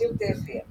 [0.00, 0.64] Brasil TV.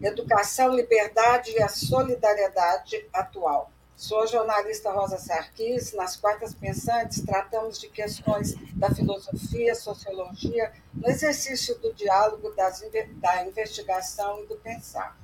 [0.00, 3.70] Educação, liberdade e a solidariedade atual.
[3.94, 5.92] Sou a jornalista Rosa Sarquis.
[5.92, 12.82] Nas Quartas Pensantes, tratamos de questões da filosofia, sociologia, no exercício do diálogo, das,
[13.20, 15.16] da investigação e do pensar.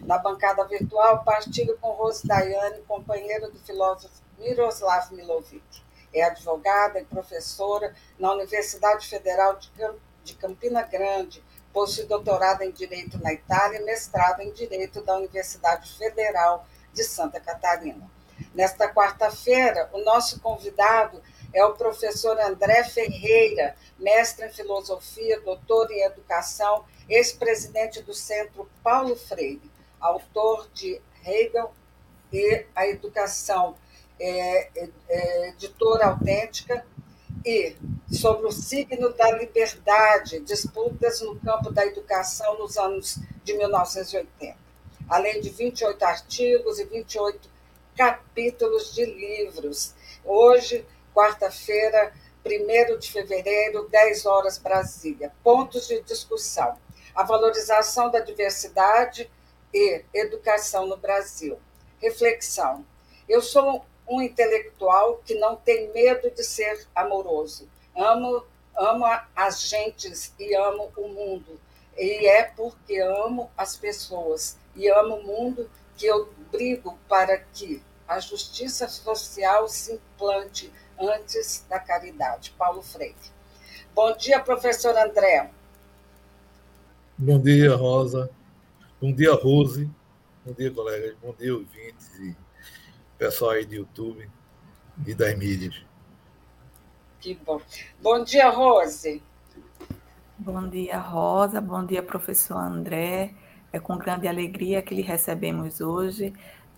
[0.00, 5.62] Na bancada virtual, partilho com Rose Daiane, companheira do filósofo Miroslav Milovic.
[6.12, 9.58] É advogada e professora na Universidade Federal
[10.24, 11.42] de Campina Grande,
[11.74, 17.40] possui doutorado em Direito na Itália e mestrado em Direito da Universidade Federal de Santa
[17.40, 18.08] Catarina.
[18.54, 21.20] Nesta quarta-feira, o nosso convidado
[21.52, 29.16] é o professor André Ferreira, mestre em filosofia, doutor em educação, ex-presidente do Centro Paulo
[29.16, 31.72] Freire, autor de Hegel
[32.32, 33.76] e a Educação,
[34.18, 36.86] é, é, é, editora autêntica,
[37.44, 37.76] e
[38.10, 44.56] sobre o signo da liberdade, disputas no campo da educação nos anos de 1980,
[45.08, 47.50] além de 28 artigos e 28
[47.96, 49.94] capítulos de livros.
[50.24, 52.12] Hoje, quarta-feira,
[52.44, 55.32] 1 de fevereiro, 10 horas, Brasília.
[55.42, 56.78] Pontos de discussão:
[57.14, 59.30] a valorização da diversidade
[59.72, 61.58] e educação no Brasil.
[62.00, 62.84] Reflexão:
[63.28, 67.68] eu sou um intelectual que não tem medo de ser amoroso.
[67.96, 68.44] Amo,
[68.76, 71.60] amo as gentes e amo o mundo.
[71.96, 77.82] E é porque amo as pessoas e amo o mundo que eu brigo para que
[78.06, 82.54] a justiça social se implante antes da caridade.
[82.58, 83.14] Paulo Freire.
[83.94, 85.50] Bom dia, professor André.
[87.16, 88.28] Bom dia, Rosa.
[89.00, 89.88] Bom dia, Rose.
[90.44, 91.16] Bom dia, colegas.
[91.22, 92.10] Bom dia, ouvintes
[93.24, 94.28] pessoal aí do YouTube
[95.06, 95.82] e das mídias.
[97.20, 97.58] Que bom.
[98.02, 99.22] Bom dia, Rose.
[100.36, 101.58] Bom dia, Rosa.
[101.58, 103.32] Bom dia, professor André.
[103.72, 106.34] É com grande alegria que lhe recebemos hoje.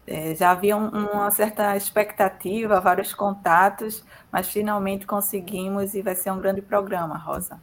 [0.07, 6.31] É, já havia um, uma certa expectativa, vários contatos, mas finalmente conseguimos e vai ser
[6.31, 7.61] um grande programa, Rosa.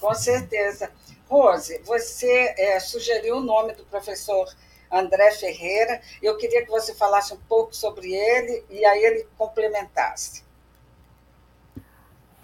[0.00, 0.90] Com certeza.
[1.28, 4.48] Rose, você é, sugeriu o nome do professor
[4.90, 6.00] André Ferreira.
[6.22, 10.44] Eu queria que você falasse um pouco sobre ele e aí ele complementasse.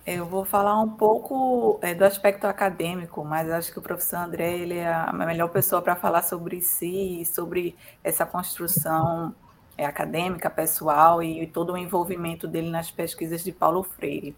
[0.07, 4.59] Eu vou falar um pouco é, do aspecto acadêmico, mas acho que o professor André
[4.59, 9.35] ele é a melhor pessoa para falar sobre si, sobre essa construção
[9.77, 14.35] é, acadêmica, pessoal e todo o envolvimento dele nas pesquisas de Paulo Freire.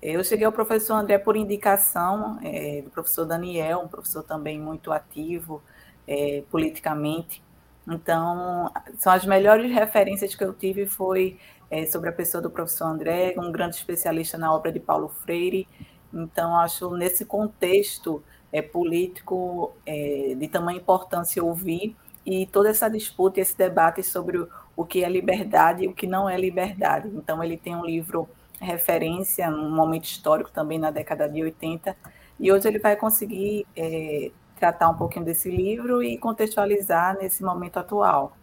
[0.00, 4.90] Eu cheguei ao professor André por indicação é, do professor Daniel, um professor também muito
[4.90, 5.62] ativo
[6.12, 7.42] é, politicamente.
[7.88, 11.38] Então, são as melhores referências que eu tive foi
[11.70, 15.66] é, sobre a pessoa do professor André, um grande especialista na obra de Paulo Freire.
[16.12, 23.40] Então, acho nesse contexto é, político é, de tamanha importância ouvir e toda essa disputa,
[23.40, 27.08] esse debate sobre o, o que é liberdade e o que não é liberdade.
[27.08, 28.28] Então, ele tem um livro
[28.60, 31.96] referência num momento histórico também na década de 80,
[32.38, 34.30] e hoje ele vai conseguir é,
[34.62, 38.36] tratar um pouquinho desse livro e contextualizar nesse momento atual.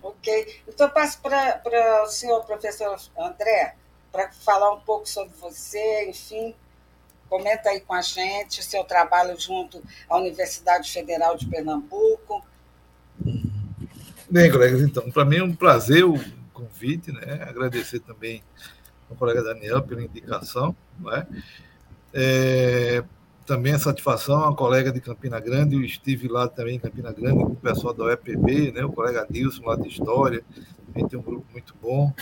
[0.00, 0.62] Ok.
[0.68, 3.74] Então, passo para o senhor professor André,
[4.12, 6.54] para falar um pouco sobre você, enfim,
[7.28, 12.46] comenta aí com a gente seu trabalho junto à Universidade Federal de Pernambuco.
[14.30, 16.14] Bem, colegas, então, para mim é um prazer o
[16.52, 17.42] convite, né?
[17.42, 18.40] Agradecer também
[19.10, 21.26] ao colega Daniel pela indicação, né?
[22.14, 23.02] É,
[23.50, 27.42] também a satisfação a colega de Campina Grande, eu estive lá também em Campina Grande
[27.42, 30.44] com o pessoal da UEPB, né, o colega Nilson lá de História,
[30.86, 32.14] também tem um grupo muito bom,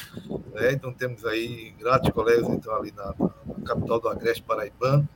[0.54, 5.06] né, então temos aí gratos colegas então, ali na, na capital do Agreste Paraibano.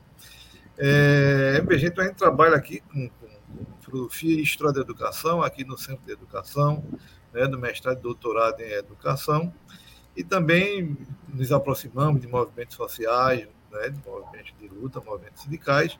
[0.76, 5.79] É, a gente trabalha aqui com, com, com, filosofia e história da educação, aqui no
[5.79, 6.85] Centro de Educação,
[7.32, 9.50] né, do mestrado e doutorado em educação,
[10.15, 10.94] e também
[11.26, 15.98] nos aproximamos de movimentos sociais, né, de movimentos de luta, movimentos sindicais,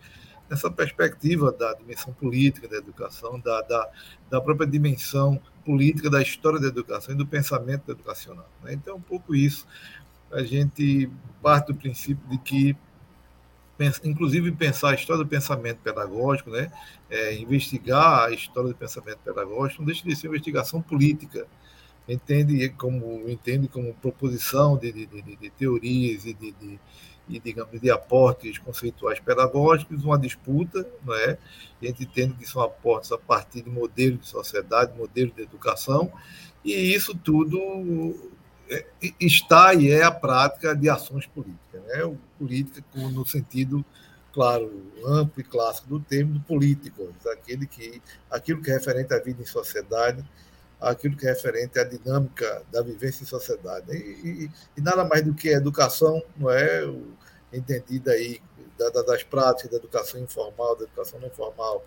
[0.49, 3.91] nessa perspectiva da dimensão política da educação, da, da,
[4.31, 8.49] da própria dimensão política da história da educação e do pensamento educacional.
[8.63, 8.75] Né?
[8.75, 9.67] Então, um pouco isso.
[10.31, 11.11] A gente
[11.43, 12.77] parte do princípio de que,
[14.05, 16.73] inclusive, pensar a história do pensamento pedagógico, né?
[17.11, 21.47] É, investigar a história do pensamento pedagógico, não deixa de ser investigação política
[22.09, 26.53] entende como entende como proposição de, de, de, de teorias e de,
[27.29, 31.39] e, digamos, de aportes conceituais pedagógicos, uma disputa, não é?
[31.81, 36.13] A gente entende que são aportes a partir de modelos de sociedade, modelos de educação,
[36.65, 38.31] e isso tudo
[38.69, 38.85] é,
[39.21, 42.17] está e é a prática de ações políticas, né?
[42.39, 43.85] Política no sentido
[44.33, 49.19] claro, amplo e clássico do termo do político, aquele que, aquilo que é referente à
[49.19, 50.25] vida em sociedade,
[50.83, 53.93] aquilo que é referente à dinâmica da vivência em sociedade.
[53.93, 56.83] E, e, e nada mais do que a educação, não é?
[57.53, 58.41] Entendida aí
[58.79, 61.85] da, da, das práticas da educação informal, da educação não formal,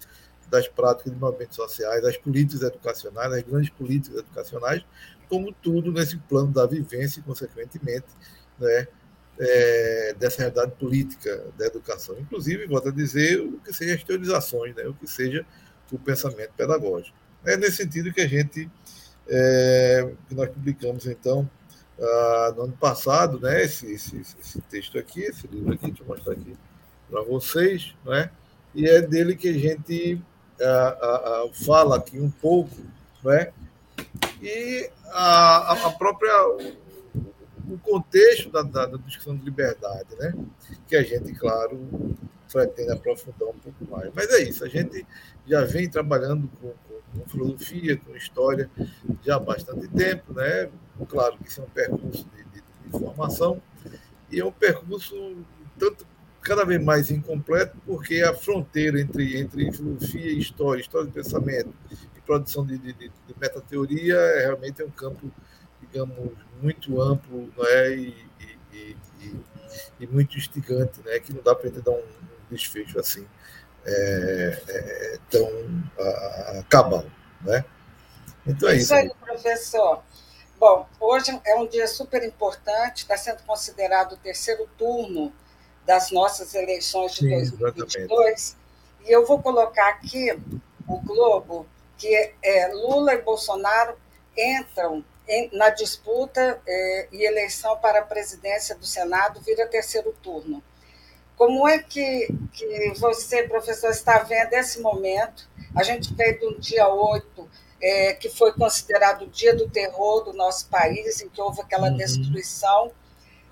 [0.50, 4.86] das práticas de movimentos sociais, das políticas educacionais, das grandes políticas educacionais,
[5.27, 8.06] como tudo nesse plano da vivência e, consequentemente,
[8.59, 8.88] né,
[9.38, 12.18] é, dessa realidade política da educação.
[12.19, 15.45] Inclusive, volto a dizer, o que seja as teorizações, né, o que seja
[15.92, 17.25] o pensamento pedagógico.
[17.45, 18.69] É nesse sentido que a gente,
[19.27, 21.50] é, que nós publicamos, então,
[22.00, 26.07] ah, no ano passado, né, esse, esse, esse, texto aqui, esse livro aqui, deixa eu
[26.07, 26.56] mostrar aqui
[27.09, 28.30] para vocês, né,
[28.74, 30.21] e é dele que a gente
[30.59, 32.75] ah, ah, fala aqui um pouco,
[33.24, 33.51] né,
[34.42, 36.33] e a, a própria
[37.68, 40.33] o contexto da, da, da, discussão de liberdade, né?
[40.88, 42.15] que a gente, claro,
[42.51, 44.12] pretende aprofundar um pouco mais.
[44.13, 45.06] Mas é isso, a gente
[45.47, 48.69] já vem trabalhando com, com, com filosofia, com história,
[49.23, 50.33] já há bastante tempo.
[50.33, 50.69] Né?
[51.07, 53.62] Claro que isso é um percurso de, de, de formação,
[54.31, 55.35] e é um percurso
[55.77, 56.06] tanto
[56.41, 61.73] cada vez mais incompleto, porque a fronteira entre, entre filosofia e história, história de pensamento
[62.15, 65.31] e produção de, de, de metateoria é realmente é um campo
[65.81, 68.15] digamos, muito amplo né, e,
[68.73, 69.35] e, e,
[70.01, 73.25] e muito instigante, né, que não dá para dar um, um desfecho assim
[73.85, 75.49] é, é, tão
[75.99, 77.05] a, cabal.
[77.41, 77.63] Né?
[78.45, 78.83] Então é isso.
[78.83, 80.03] Isso aí, professor.
[80.57, 85.33] Bom, hoje é um dia super importante, está sendo considerado o terceiro turno
[85.85, 88.09] das nossas eleições de Sim, 2022.
[88.09, 88.55] Exatamente.
[89.05, 90.31] E eu vou colocar aqui
[90.87, 91.67] o Globo,
[91.97, 93.95] que é Lula e Bolsonaro
[94.35, 100.63] entram em, na disputa é, e eleição para a presidência do Senado vira terceiro turno.
[101.37, 105.47] Como é que, que você, professor, está vendo esse momento?
[105.75, 107.49] A gente veio do dia 8,
[107.81, 111.89] é, que foi considerado o dia do terror do nosso país, em que houve aquela
[111.89, 111.97] uhum.
[111.97, 112.91] destruição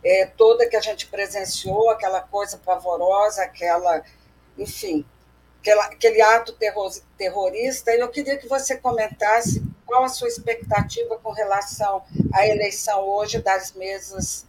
[0.03, 4.03] é, toda que a gente presenciou, aquela coisa pavorosa, aquela,
[4.57, 5.05] enfim,
[5.61, 7.91] aquela, aquele ato terror, terrorista.
[7.91, 12.03] E eu queria que você comentasse qual a sua expectativa com relação
[12.33, 14.45] à eleição hoje das mesas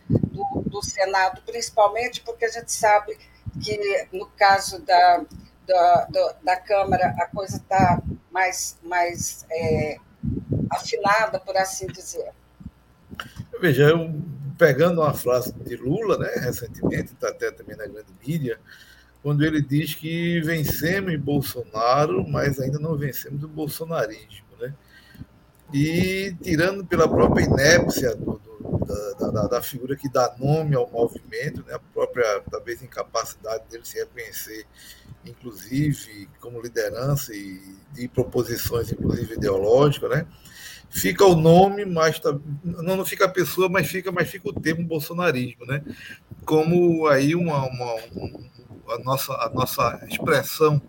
[0.75, 3.17] do, do Senado, principalmente porque a gente sabe
[3.63, 5.25] que, no caso da,
[5.67, 9.97] da, da Câmara, a coisa está mais, mais é,
[10.71, 12.33] afinada, por assim dizer.
[13.61, 14.13] Veja, eu,
[14.59, 18.59] pegando uma frase de Lula, né, recentemente, está até também na grande mídia,
[19.23, 24.45] quando ele diz que vencemos em Bolsonaro, mas ainda não vencemos o bolsonarismo.
[24.61, 24.75] Né?
[25.75, 28.54] e tirando pela própria inépcia do, do,
[28.85, 33.85] da, da, da, figura que dá nome ao movimento, né, a própria, talvez, incapacidade dele
[33.85, 34.67] se reconhecer,
[35.25, 37.61] inclusive, como liderança e
[37.93, 40.27] de proposições, inclusive, ideológicas, né,
[40.91, 44.53] fica o nome, mas tá, não, não fica a pessoa, mas fica, mas fica o
[44.53, 45.83] termo bolsonarismo, né,
[46.45, 47.95] como aí uma, uma,
[48.95, 50.81] a, nossa, a nossa expressão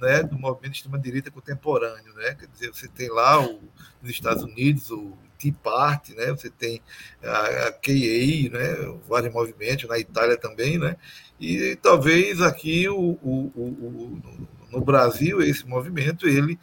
[0.00, 2.14] né, do movimento de extrema-direita contemporâneo.
[2.14, 2.34] Né?
[2.34, 3.60] Quer dizer, você tem lá o,
[4.00, 6.30] nos Estados Unidos o Tea Party, né?
[6.30, 6.80] você tem
[7.22, 8.98] a, a né?
[9.08, 10.96] vários movimentos, na Itália também, né?
[11.40, 14.22] e talvez aqui o, o, o,
[14.70, 16.58] no Brasil esse movimento ele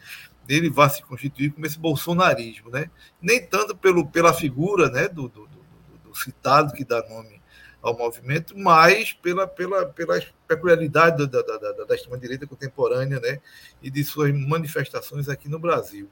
[0.48, 2.88] ele vá se constituir como esse bolsonarismo, né?
[3.20, 5.64] Nem tanto pelo, pela figura, né, do, do, do,
[6.04, 7.42] do citado que dá nome
[7.82, 13.40] ao movimento, mas pela, pela, pela peculiaridade da, da, da, da extrema-direita contemporânea né,
[13.82, 16.08] e de suas manifestações aqui no Brasil.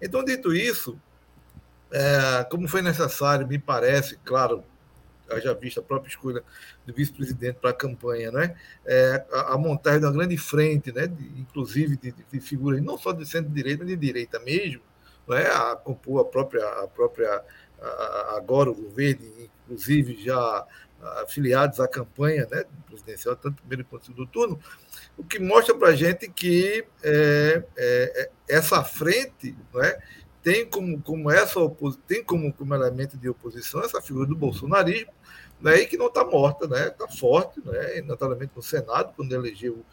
[0.00, 1.00] Então, dito isso,
[1.90, 4.64] é, como foi necessário, me parece, claro,
[5.42, 6.42] já visto a própria escolha
[6.86, 8.56] do vice-presidente para a campanha, né?
[8.86, 11.06] É, a, a, montagem de uma grande frente, né?
[11.06, 14.82] De, inclusive de, de, figuras não só de centro-direita, mas de direita mesmo,
[15.26, 15.46] né?
[15.46, 17.42] a compor a própria, a própria
[17.80, 19.26] a, agora o governo,
[19.66, 20.66] inclusive já
[21.22, 24.58] afiliados à campanha né, presidencial, tanto primeiro quanto segundo turno,
[25.16, 29.98] o que mostra para a gente que é, é, é, essa frente não é,
[30.42, 31.60] tem como, como essa
[32.06, 35.12] tem como, como elemento de oposição essa figura do bolsonarismo,
[35.60, 39.32] né, e que não está morta, está né, tá forte, né, notadamente no Senado, quando
[39.32, 39.84] elegeu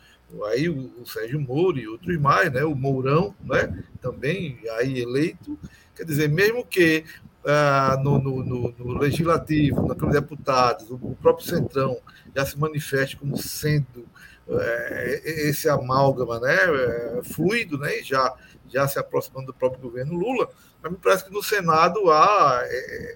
[0.48, 5.58] aí o, o, Sérgio Moro e outros mais, né, o Mourão né, também aí eleito.
[5.96, 7.06] Quer dizer, mesmo que
[7.46, 11.98] ah, no, no, no, no, Legislativo, na Câmara de Deputados, o, o, próprio Centrão
[12.36, 14.06] já se manifeste como sendo
[14.50, 18.34] é, esse amálgama né, é, fluido, né, já,
[18.70, 20.50] já se aproximando do próprio governo Lula,
[20.82, 22.64] mas me parece que no Senado há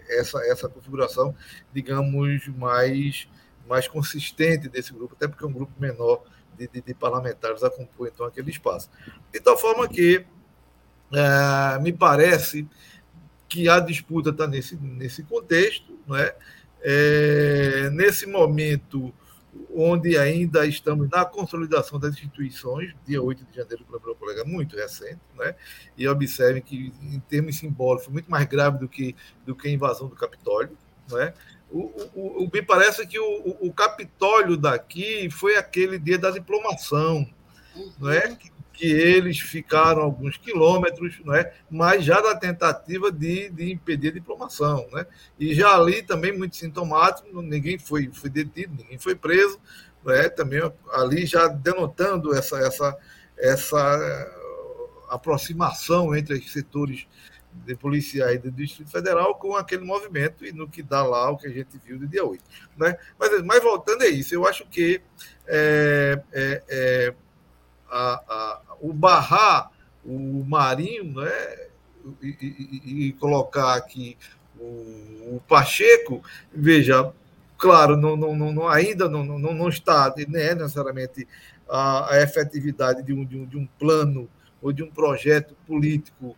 [0.09, 1.35] essa, essa configuração,
[1.73, 3.27] digamos, mais
[3.67, 6.23] mais consistente desse grupo, até porque é um grupo menor
[6.57, 8.89] de, de, de parlamentares a compor então aquele espaço.
[9.31, 10.25] De tal forma que
[11.13, 12.67] é, me parece
[13.47, 16.35] que a disputa está nesse, nesse contexto, não é?
[16.81, 17.89] é?
[17.91, 19.13] nesse momento
[19.73, 24.75] onde ainda estamos na consolidação das instituições, dia 8 de janeiro, para o colega, muito
[24.75, 25.55] recente, né?
[25.97, 29.15] e observem que, em termos simbólicos, foi muito mais grave do que,
[29.45, 30.77] do que a invasão do Capitólio.
[31.09, 31.33] Né?
[31.71, 31.79] O,
[32.15, 37.27] o, o, me parece que o, o, Capitólio daqui foi aquele dia da diplomação,
[37.75, 37.93] uhum.
[37.99, 38.35] não é?
[38.35, 41.53] que, que, eles ficaram alguns quilômetros, não é?
[41.69, 44.87] mas já da tentativa de, de impedir a diplomação.
[44.93, 45.05] Né?
[45.37, 49.59] E já ali também muito sintomático, ninguém foi, foi detido, ninguém foi preso,
[50.03, 50.29] não é?
[50.29, 50.61] também
[50.93, 52.97] ali já denotando essa, essa,
[53.37, 54.35] essa
[55.09, 57.05] aproximação entre os setores
[57.51, 61.47] de policiais do Distrito Federal com aquele movimento e no que dá lá o que
[61.47, 62.41] a gente viu do dia 8.
[62.77, 62.95] Né?
[63.19, 65.01] Mas, mas voltando a isso, eu acho que
[65.47, 67.13] é, é, é,
[67.89, 69.71] a, a, o barrar
[70.05, 71.67] o Marinho né,
[72.21, 74.17] e, e, e colocar aqui
[74.57, 77.13] o, o, Pacheco, veja,
[77.57, 81.27] claro, não, não, não, ainda não, não, não está né, necessariamente
[81.67, 84.29] a, a efetividade de um, de, um, de um plano
[84.61, 86.35] ou de um projeto político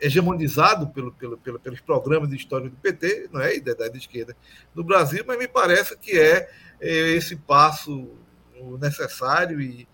[0.00, 3.56] hegemonizado pelo, pelo, pelo, pelos programas de história do PT não é?
[3.56, 4.34] e da, da esquerda
[4.74, 6.48] no Brasil, mas me parece que é,
[6.80, 8.08] é esse passo
[8.78, 9.86] necessário e,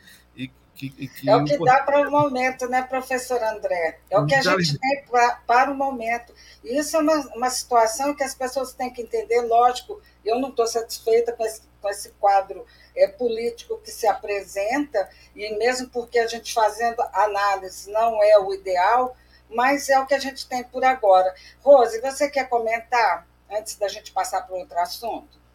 [0.77, 3.99] que, que é o que dá para o momento, né, professor André?
[4.11, 6.35] É o que a gente tem pra, para o momento.
[6.63, 10.51] E isso é uma, uma situação que as pessoas têm que entender, lógico, eu não
[10.51, 16.19] estou satisfeita com esse, com esse quadro é, político que se apresenta, e mesmo porque
[16.19, 19.17] a gente fazendo análise não é o ideal,
[19.49, 21.35] mas é o que a gente tem por agora.
[21.63, 25.46] Rose, você quer comentar antes da gente passar para outro assunto?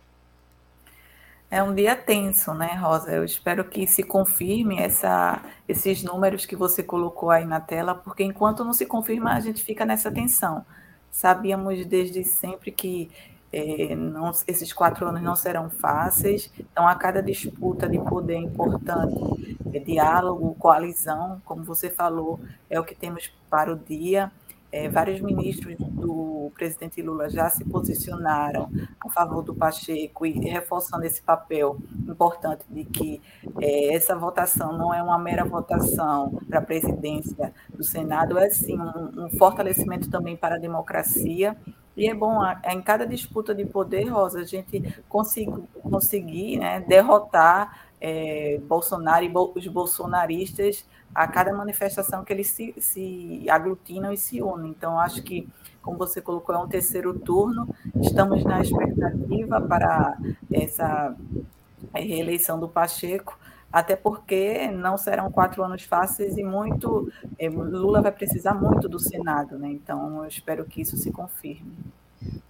[1.52, 3.12] É um dia tenso, né, Rosa?
[3.12, 8.24] Eu espero que se confirme essa, esses números que você colocou aí na tela, porque
[8.24, 10.66] enquanto não se confirma, a gente fica nessa tensão.
[11.12, 13.12] Sabíamos desde sempre que
[13.52, 19.58] é, não, esses quatro anos não serão fáceis, então a cada disputa de poder importante,
[19.74, 22.40] é, diálogo, coalizão, como você falou,
[22.70, 24.32] é o que temos para o dia.
[24.72, 31.06] É, vários ministros do presidente Lula já se posicionaram a favor do Pacheco e reforçando
[31.06, 33.22] esse papel importante de que
[33.60, 38.80] é, essa votação não é uma mera votação para a presidência do Senado, é sim
[38.80, 41.58] um, um fortalecimento também para a democracia.
[41.96, 47.92] E é bom, em cada disputa de poder, Rosa, a gente consigo, conseguir né, derrotar
[48.00, 54.42] é, Bolsonaro e os bolsonaristas a cada manifestação que eles se, se aglutinam e se
[54.42, 54.72] unem.
[54.72, 55.48] Então, acho que,
[55.82, 60.18] como você colocou, é um terceiro turno, estamos na expectativa para
[60.52, 61.16] essa
[61.94, 63.38] reeleição do Pacheco,
[63.72, 69.00] até porque não serão quatro anos fáceis e muito é, Lula vai precisar muito do
[69.00, 69.70] Senado, né?
[69.70, 71.78] Então eu espero que isso se confirme.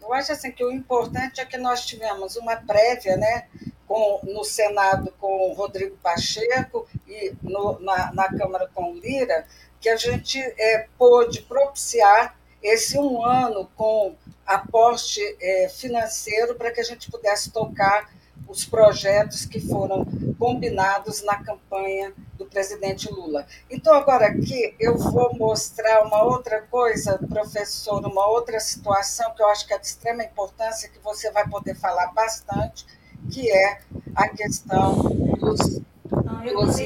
[0.01, 3.47] Eu acho assim que o importante é que nós tivemos uma prévia, né,
[3.91, 9.45] com, no Senado com o Rodrigo Pacheco e no, na, na Câmara com Lira,
[9.81, 16.79] que a gente é, pôde propiciar esse um ano com aporte é, financeiro para que
[16.79, 18.09] a gente pudesse tocar
[18.47, 20.05] os projetos que foram
[20.39, 23.45] combinados na campanha do presidente Lula.
[23.69, 29.49] Então, agora aqui eu vou mostrar uma outra coisa, professor, uma outra situação que eu
[29.49, 32.85] acho que é de extrema importância, que você vai poder falar bastante,
[33.31, 33.79] que é
[34.15, 34.95] a questão
[35.39, 36.79] dos, dos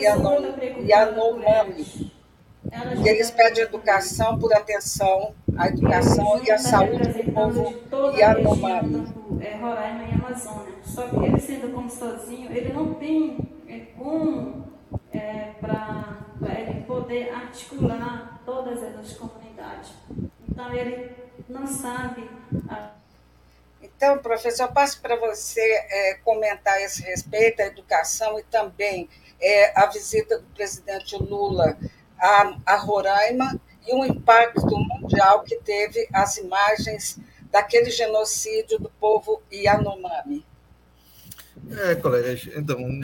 [0.87, 2.13] Yanomami.
[3.05, 7.73] Eles pedem educação por atenção à educação e à saúde do povo
[8.17, 9.07] Yanomami.
[9.41, 10.75] É Roraima e Amazônia.
[10.83, 13.37] Só que ele sendo como sozinho, ele não tem
[13.67, 14.65] é, como
[15.11, 16.19] é, para
[16.59, 19.93] ele poder articular todas essas comunidades.
[20.47, 21.11] Então ele
[21.49, 22.29] não sabe.
[22.69, 22.94] A...
[23.85, 29.07] Então, professor, passo para você é, comentar esse respeito à educação e também
[29.39, 31.77] é, a visita do presidente Lula
[32.19, 37.19] a, a Roraima e o impacto mundial que teve as imagens
[37.51, 40.45] daquele genocídio do povo Yanomami.
[41.69, 43.01] É, colegas, então, um,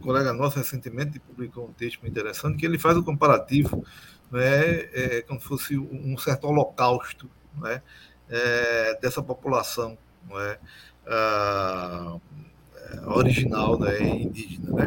[0.00, 3.84] colega nosso recentemente publicou um texto interessante que ele faz o um comparativo,
[4.30, 7.82] né, é, como se fosse um certo holocausto né,
[8.28, 9.96] é, dessa população
[10.28, 10.58] não é,
[11.06, 12.16] ah,
[13.06, 14.72] original, né, indígena.
[14.72, 14.86] Né.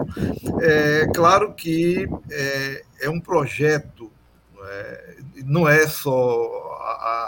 [0.61, 4.11] É claro que é, é um projeto,
[4.53, 6.71] não é, não é só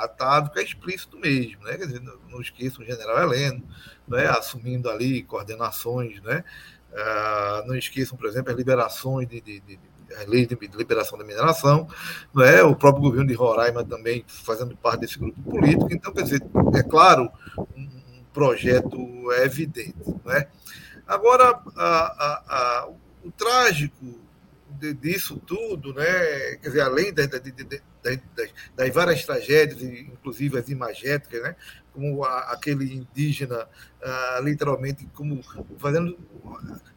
[0.03, 1.77] atávico é explícito mesmo, né?
[1.77, 3.63] Quer dizer, não, não esqueça o general Heleno,
[4.07, 4.27] né?
[4.27, 6.43] assumindo ali coordenações, né?
[6.91, 9.79] Uh, não esqueçam, por exemplo, as liberações de, de, de
[10.15, 11.87] a lei de liberação da mineração,
[12.31, 12.61] não é?
[12.63, 15.87] o próprio governo de Roraima também fazendo parte desse grupo político.
[15.91, 16.43] Então, quer dizer,
[16.75, 17.31] é claro,
[17.75, 18.02] um
[18.33, 19.95] projeto evidente.
[20.23, 20.47] Não é?
[21.07, 22.89] Agora, a, a, a,
[23.23, 24.23] o trágico
[24.99, 26.03] disso tudo, né?
[26.61, 31.55] quer dizer, além das, das, das várias tragédias, inclusive as imagéticas, né?
[31.93, 33.69] como aquele indígena,
[34.01, 35.41] uh, literalmente, como
[35.77, 36.17] fazendo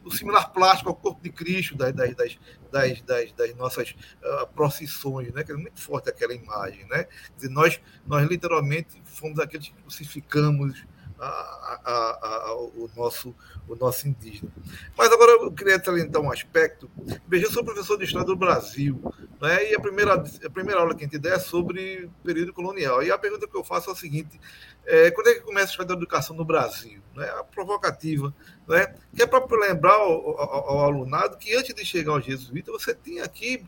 [0.03, 2.15] o similar plástico ao corpo de Cristo das, das,
[2.71, 3.91] das, das, das nossas
[4.23, 5.43] uh, procissões, né?
[5.43, 6.85] que é muito forte aquela imagem.
[6.89, 7.05] Né?
[7.35, 10.83] Dizer, nós, nós literalmente fomos aqueles que crucificamos
[11.19, 13.35] a, a, a, o, nosso,
[13.67, 14.51] o nosso indígena.
[14.97, 16.89] Mas agora eu queria salientar um aspecto.
[17.27, 19.01] Veja, eu sou professor de História do Brasil,
[19.41, 19.71] né?
[19.71, 23.01] e a primeira, a primeira aula que a gente der é sobre período colonial.
[23.03, 24.39] E a pergunta que eu faço é a seguinte:
[24.85, 27.01] é, quando é que começa a história da educação no Brasil?
[27.15, 27.27] Né?
[27.39, 28.33] A provocativa,
[28.67, 28.93] né?
[29.15, 32.93] que é para lembrar ao, ao, ao, alunado que antes de chegar ao jesuíta, você
[32.93, 33.65] tinha aqui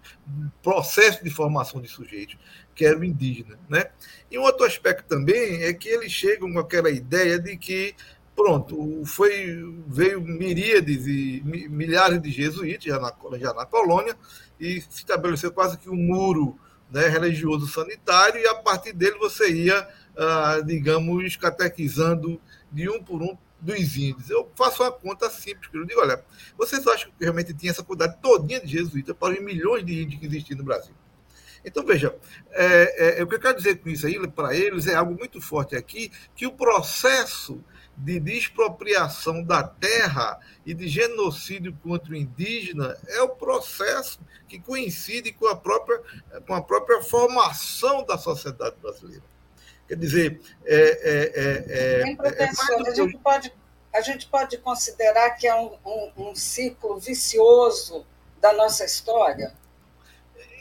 [0.62, 2.38] processo de formação de sujeitos
[2.80, 3.60] que era o indígena.
[3.68, 3.88] Né?
[4.32, 7.94] E um outro aspecto também é que eles chegam com aquela ideia de que
[8.34, 14.16] pronto, foi, veio miríades e milhares de jesuítas já na, já na colônia
[14.58, 16.58] e se estabeleceu quase que um muro
[16.90, 19.86] né, religioso sanitário e a partir dele você ia,
[20.18, 22.40] ah, digamos, catequizando
[22.72, 24.30] de um por um dos índios.
[24.30, 26.24] Eu faço uma conta simples, eu digo, olha,
[26.58, 30.18] vocês acham que realmente tinha essa quantidade todinha de jesuítas para os milhões de índios
[30.18, 30.94] que existiam no Brasil?
[31.64, 32.16] Então, veja,
[32.52, 35.42] é, é, o que eu quero dizer com isso aí, para eles, é algo muito
[35.42, 37.64] forte aqui, que o processo
[38.00, 45.34] de expropriação da terra e de genocídio contra o indígena é o processo que coincide
[45.34, 46.02] com a própria,
[46.48, 49.24] com a própria formação da sociedade brasileira.
[49.86, 53.54] Quer dizer, é, é, é, é professor, a, gente pode,
[53.94, 58.06] a gente pode considerar que é um, um, um ciclo vicioso
[58.40, 59.54] da nossa história?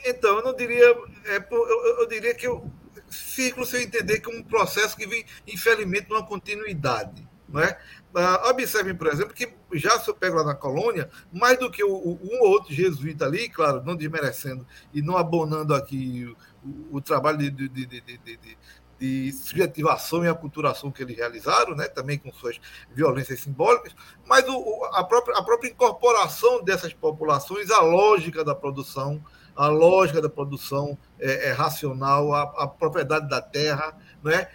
[0.05, 0.85] Então, eu não diria.
[1.25, 2.69] É, eu, eu, diria que o
[3.09, 7.27] ciclo, se eu entender, que um processo que vem, infelizmente, numa continuidade.
[7.47, 7.79] Não é?
[8.13, 11.83] Uh, observem, por exemplo, que já se eu pego lá na colônia, mais do que
[11.83, 16.31] o, o, um ou outro jesuíta ali, claro, não desmerecendo e não abonando aqui
[16.63, 18.57] o, o trabalho de, de, de, de,
[18.99, 22.59] de subjetivação e aculturação que eles realizaram, né, também com suas
[22.93, 23.95] violências simbólicas,
[24.27, 29.23] mas o, a, própria, a própria incorporação dessas populações à lógica da produção,
[29.59, 33.93] a lógica da produção é, é racional, a, a, propriedade da terra.
[34.23, 34.47] Né?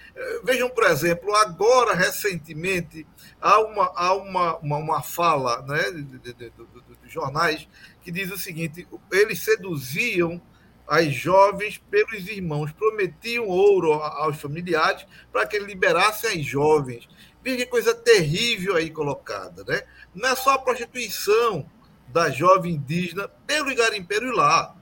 [0.43, 3.07] Vejam, por exemplo, agora, recentemente,
[3.39, 7.69] há uma, há uma, uma, uma fala né, de, de, de, de jornais
[8.01, 10.41] que diz o seguinte: eles seduziam
[10.89, 17.07] as jovens pelos irmãos, prometiam ouro aos familiares para que liberassem as jovens.
[17.43, 19.83] Veja que coisa terrível aí colocada, né?
[20.15, 21.71] Não é só a prostituição
[22.09, 24.75] da jovem indígena pelo garimpeiro lá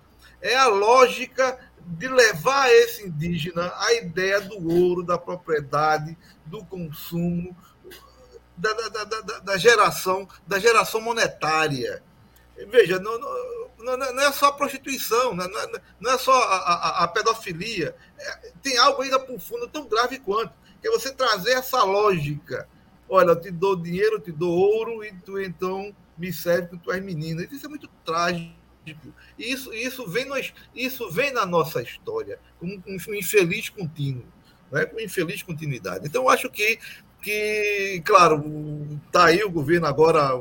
[0.42, 7.56] é a lógica de levar esse indígena à ideia do ouro, da propriedade, do consumo,
[8.56, 12.02] da, da, da, da geração, da geração monetária.
[12.68, 13.18] Veja, não,
[13.78, 17.96] não, não, é só a prostituição, não é, não é só a, a, a pedofilia.
[18.18, 22.68] É, tem algo ainda por fundo tão grave quanto, que é você trazer essa lógica.
[23.08, 26.78] Olha, eu te dou dinheiro, eu te dou ouro, e tu então me serve que
[26.78, 27.46] tu és menina.
[27.50, 28.61] Isso é muito trágico
[29.38, 34.24] isso, isso, vem, nos, isso vem na nossa história, como um infeliz contínuo,
[34.70, 34.84] né?
[34.86, 36.06] com infeliz continuidade.
[36.06, 36.78] Então, acho que,
[37.22, 38.44] que claro,
[39.06, 40.32] está aí o governo agora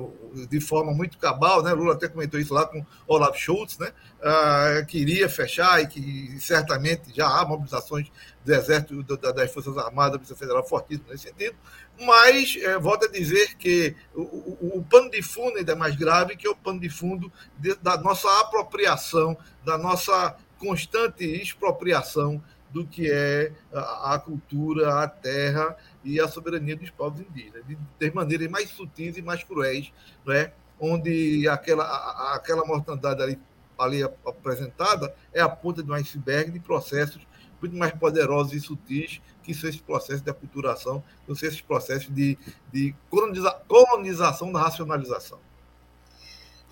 [0.50, 1.74] de forma muito cabal, né?
[1.74, 3.91] Lula até comentou isso lá com Olaf Scholz, né?
[4.22, 8.10] Ah, queria fechar e que certamente já há mobilizações
[8.44, 11.56] do Exército, das Forças Armadas, da Polícia Federal fortíssimas nesse sentido,
[12.00, 15.96] mas é, volto a dizer que o, o, o, pano de fundo ainda é mais
[15.96, 22.41] grave, que é o pano de fundo de, da nossa apropriação, da nossa constante expropriação
[22.72, 27.78] do que é a, a, cultura, a terra e a soberania dos povos indígenas, de,
[28.00, 29.92] de maneiras mais sutis e mais cruéis,
[30.26, 30.52] né?
[30.80, 33.40] onde aquela, a, aquela mortandade ali,
[33.78, 37.26] ali apresentada é a ponta de um iceberg de processos
[37.62, 42.14] muito mais poderosos e sutis que são esses processos de aculturação, que são esses processos
[42.14, 42.38] de,
[42.72, 45.40] de coloniza, colonização da racionalização.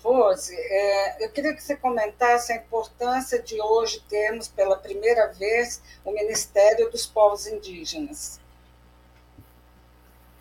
[0.02, 5.82] Rose, é, eu queria que você comentasse a importância de hoje termos pela primeira vez
[6.04, 8.39] o Ministério dos Povos Indígenas.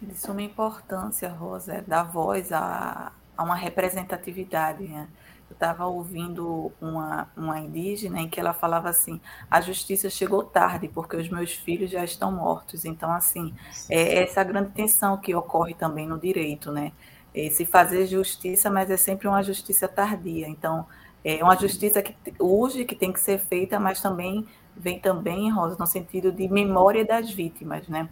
[0.01, 4.83] De suma importância, Rosa, é dar voz a, a uma representatividade.
[4.83, 5.07] Né?
[5.49, 10.87] eu estava ouvindo uma, uma indígena em que ela falava assim: a justiça chegou tarde
[10.87, 12.85] porque os meus filhos já estão mortos.
[12.85, 13.53] Então, assim,
[13.89, 16.91] é essa grande tensão que ocorre também no direito, né?
[17.33, 20.47] Esse fazer justiça, mas é sempre uma justiça tardia.
[20.47, 20.85] Então,
[21.23, 25.75] é uma justiça que urge, que tem que ser feita, mas também vem também, Rosa,
[25.77, 28.07] no sentido de memória das vítimas, né?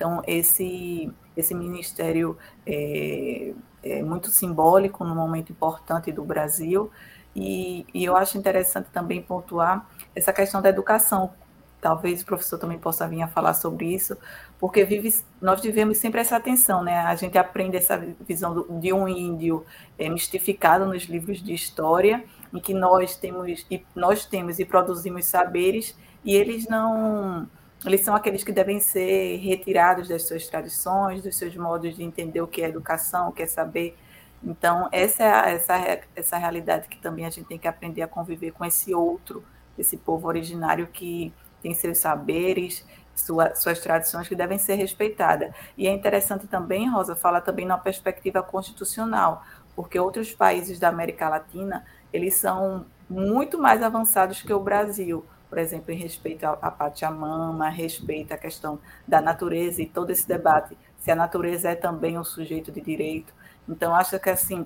[0.00, 6.90] Então, esse, esse ministério é, é muito simbólico num momento importante do Brasil,
[7.36, 9.86] e, e, eu acho interessante também pontuar
[10.16, 11.34] essa questão da educação.
[11.82, 14.16] Talvez o professor também possa vir a falar sobre isso,
[14.58, 17.00] porque vive, nós vivemos sempre essa atenção, né?
[17.00, 19.66] A gente aprende essa visão de um índio
[19.98, 25.26] é, mistificado nos livros de história, em que nós temos e nós temos e produzimos
[25.26, 27.46] saberes e eles não
[27.84, 32.40] eles são aqueles que devem ser retirados das suas tradições, dos seus modos de entender
[32.40, 33.96] o que é educação, o que é saber.
[34.42, 38.52] Então, essa é essa, essa realidade que também a gente tem que aprender a conviver
[38.52, 39.44] com esse outro,
[39.78, 45.52] esse povo originário que tem seus saberes, sua, suas tradições que devem ser respeitadas.
[45.76, 49.42] E é interessante também, Rosa, falar também na perspectiva constitucional,
[49.74, 55.58] porque outros países da América Latina, eles são muito mais avançados que o Brasil por
[55.58, 61.10] exemplo, em respeito à Pachamama, respeito à questão da natureza e todo esse debate, se
[61.10, 63.34] a natureza é também um sujeito de direito.
[63.68, 64.64] Então, acho que assim,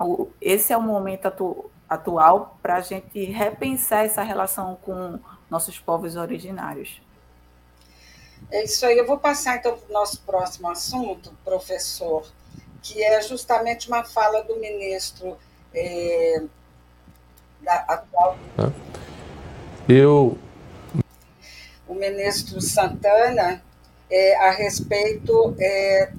[0.00, 5.18] o, esse é o momento atu, atual para a gente repensar essa relação com
[5.50, 7.02] nossos povos originários.
[8.50, 8.96] É isso aí.
[8.96, 12.26] Eu vou passar então para o nosso próximo assunto, professor,
[12.82, 15.36] que é justamente uma fala do ministro
[15.74, 16.42] é,
[17.60, 18.38] da atual.
[18.58, 19.11] É
[19.88, 20.38] eu.
[21.88, 23.62] O ministro Santana,
[24.10, 26.12] é, a respeito é,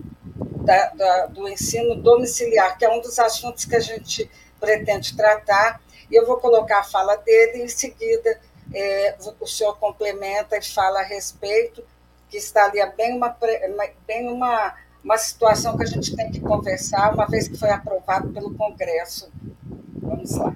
[0.63, 5.81] da, da, do ensino domiciliar, que é um dos assuntos que a gente pretende tratar,
[6.09, 8.39] e eu vou colocar a fala dele, e em seguida
[8.73, 11.83] é, o senhor complementa e fala a respeito,
[12.29, 13.35] que está ali bem uma,
[14.07, 14.73] bem uma,
[15.03, 19.31] uma situação que a gente tem que conversar, uma vez que foi aprovado pelo Congresso.
[20.01, 20.53] Vamos lá.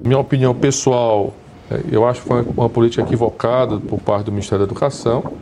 [0.00, 1.34] Minha opinião pessoal
[1.90, 5.32] eu acho que foi uma política equivocada por parte do Ministério da Educação.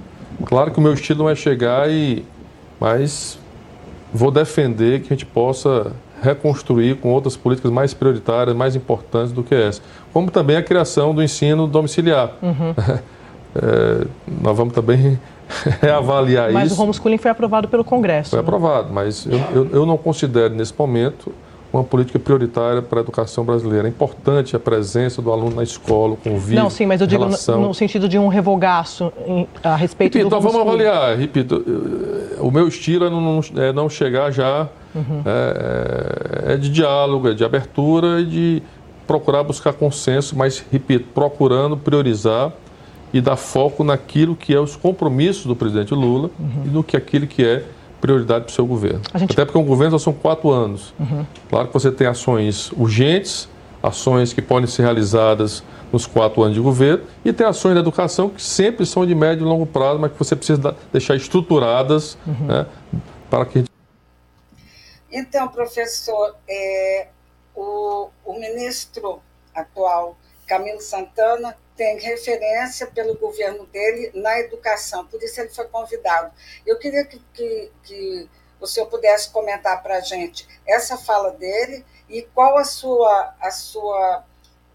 [0.44, 2.24] Claro que o meu estilo não é chegar e.
[2.80, 3.38] Mas
[4.12, 9.42] vou defender que a gente possa reconstruir com outras políticas mais prioritárias, mais importantes do
[9.42, 9.80] que essa.
[10.12, 12.32] Como também a criação do ensino domiciliar.
[12.42, 12.74] Uhum.
[13.56, 14.06] É,
[14.42, 15.18] nós vamos também
[15.80, 16.74] reavaliar mas isso.
[16.74, 18.30] Mas o homeschooling foi aprovado pelo Congresso.
[18.30, 18.42] Foi né?
[18.42, 21.32] aprovado, mas eu, eu, eu não considero nesse momento
[21.72, 23.86] uma política prioritária para a educação brasileira.
[23.86, 26.56] É importante a presença do aluno na escola, o convívio.
[26.62, 30.30] Não, sim, mas eu digo no, no, sentido de um revogaço em, a respeito repito,
[30.30, 31.62] do Então vamos avaliar, repito,
[32.40, 35.22] o meu estilo é não, é não chegar já, uhum.
[35.26, 38.62] é, é, de diálogo, é de abertura e de
[39.06, 42.52] procurar buscar consenso, mas, repito, procurando priorizar
[43.12, 46.62] e dar foco naquilo que é os compromissos do presidente Lula uhum.
[46.66, 47.64] e no que aquilo que é
[48.00, 49.00] prioridade para o seu governo.
[49.14, 49.32] Gente...
[49.32, 50.94] Até porque um governo só são quatro anos.
[50.98, 51.26] Uhum.
[51.48, 53.48] Claro que você tem ações urgentes,
[53.82, 58.28] ações que podem ser realizadas nos quatro anos de governo, e tem ações da educação
[58.28, 62.46] que sempre são de médio e longo prazo, mas que você precisa deixar estruturadas uhum.
[62.46, 62.66] né,
[63.30, 63.64] para que.
[65.10, 67.08] Então, professor, é,
[67.54, 69.20] o, o ministro
[69.54, 76.34] atual, Camilo Santana, tem referência pelo governo dele na educação, por isso ele foi convidado.
[76.66, 78.28] Eu queria que, que, que
[78.60, 83.52] o senhor pudesse comentar para a gente essa fala dele e qual a sua, a
[83.52, 84.24] sua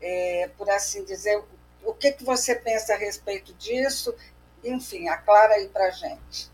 [0.01, 1.43] é, por assim dizer,
[1.83, 4.15] o que, que você pensa a respeito disso,
[4.63, 6.49] enfim, aclara aí para a gente.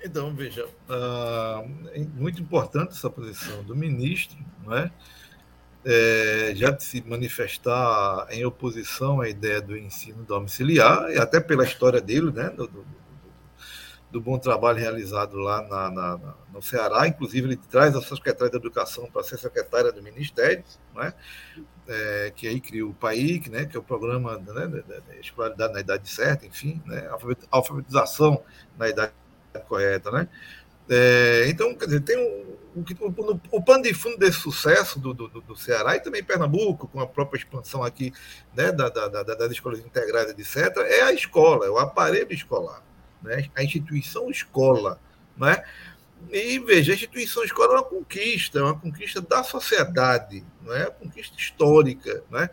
[0.00, 4.92] Então, veja, uh, é muito importante essa posição do ministro, não é?
[5.84, 11.64] É, já de se manifestar em oposição à ideia do ensino domiciliar, e até pela
[11.64, 12.86] história dele, né, do, do,
[14.10, 17.06] do bom trabalho realizado lá na, na, no Ceará.
[17.06, 20.64] Inclusive, ele traz a secretária da Educação para ser secretária do Ministério,
[20.94, 21.12] né,
[21.86, 25.80] é, que aí criou o PAIC, né, que é o programa né, da, escolaridade na
[25.80, 27.08] idade certa, enfim, né,
[27.50, 28.42] alfabetização
[28.76, 29.12] na idade
[29.66, 30.10] correta.
[30.10, 30.28] Né.
[30.90, 32.48] É, então, quer dizer, tem um
[33.00, 37.00] o, o pano de fundo desse sucesso do, do, do, Ceará e também Pernambuco, com
[37.00, 38.12] a própria expansão aqui
[38.54, 42.82] né, da, da, da, das escolas integradas, etc., é a escola, é o aparelho escolar,
[43.22, 45.00] né, a instituição escola.
[45.36, 45.62] Né?
[46.30, 50.82] E veja, a instituição escola é uma conquista, é uma conquista da sociedade, não é?
[50.84, 52.22] uma conquista histórica.
[52.30, 52.50] Né?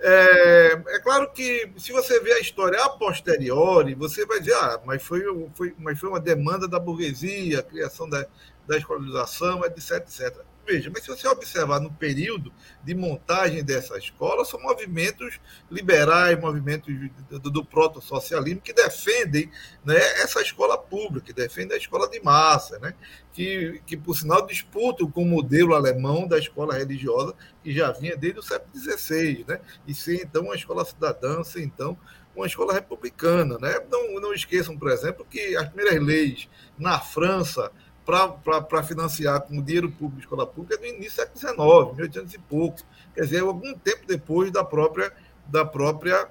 [0.00, 4.80] É, é, claro que se você vê a história a posteriori, você vai dizer, ah,
[4.84, 5.22] mas foi,
[5.54, 8.26] foi, mas foi uma demanda da burguesia, a criação da,
[8.66, 10.44] da escolarização, etc, etc.
[10.66, 12.50] Veja, mas se você observar no período
[12.82, 15.38] de montagem dessa escola, são movimentos
[15.70, 16.94] liberais, movimentos
[17.28, 19.50] do, do proto-socialismo que defendem
[19.84, 22.94] né, essa escola pública, que defendem a escola de massa, né,
[23.32, 28.16] que, que, por sinal, disputam com o modelo alemão da escola religiosa, que já vinha
[28.16, 31.98] desde o século XVI, né, e ser, então, uma escola cidadã, ser, então,
[32.34, 33.58] uma escola republicana.
[33.58, 33.80] Né?
[33.90, 36.48] Não, não esqueçam, por exemplo, que as primeiras leis
[36.78, 37.70] na França
[38.04, 42.38] para financiar com dinheiro público escola pública é do início do século XIX, 1800 e
[42.38, 42.82] pouco.
[43.14, 45.12] Quer dizer, algum tempo depois da própria,
[45.46, 46.28] da própria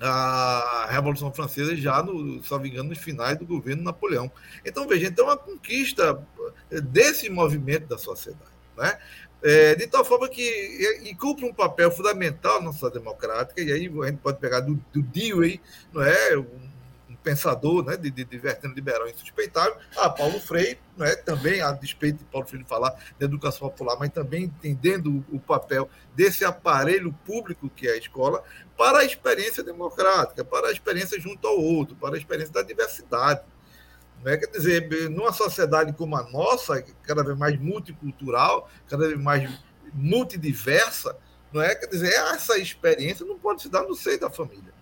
[0.00, 4.30] a Revolução Francesa, já, no, me engano, nos finais do governo Napoleão.
[4.64, 6.24] Então, veja, então, a conquista
[6.70, 8.52] desse movimento da sociedade.
[8.76, 8.96] Né?
[9.42, 13.72] É, de tal forma que e, e, cumpre um papel fundamental na sociedade democrática, e
[13.72, 15.60] aí a gente pode pegar do, do Dewey,
[15.92, 16.36] não é?
[16.36, 16.77] Um,
[17.28, 22.18] pensador né, de, de, de vertente liberal insuspeitável, a Paulo Freire, né, também, a despeito
[22.18, 27.12] de Paulo Freire falar de educação popular, mas também entendendo o, o papel desse aparelho
[27.26, 28.42] público que é a escola,
[28.78, 33.42] para a experiência democrática, para a experiência junto ao outro, para a experiência da diversidade.
[34.24, 34.38] Né?
[34.38, 39.50] Quer dizer, numa sociedade como a nossa, cada vez mais multicultural, cada vez mais
[39.92, 41.14] multidiversa,
[41.52, 41.74] não é?
[41.74, 44.77] Quer dizer, essa experiência não pode se dar no seio da família.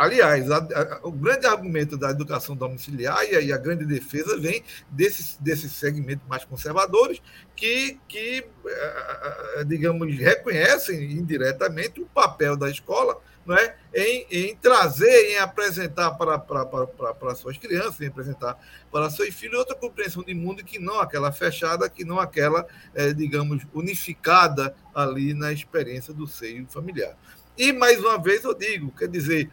[0.00, 4.34] Aliás, a, a, o grande argumento da educação domiciliar e a, e a grande defesa
[4.38, 7.20] vem desses, desses segmentos mais conservadores
[7.54, 13.76] que, que, eh, eh, digamos, reconhecem indiretamente o papel da escola não é?
[13.94, 18.58] em, em trazer, em apresentar para, para, para, para suas crianças, em apresentar
[18.90, 23.12] para seus filhos outra compreensão de mundo que não aquela fechada, que não aquela, é,
[23.12, 27.18] digamos, unificada ali na experiência do seio familiar.
[27.58, 29.50] E, mais uma vez, eu digo, quer dizer,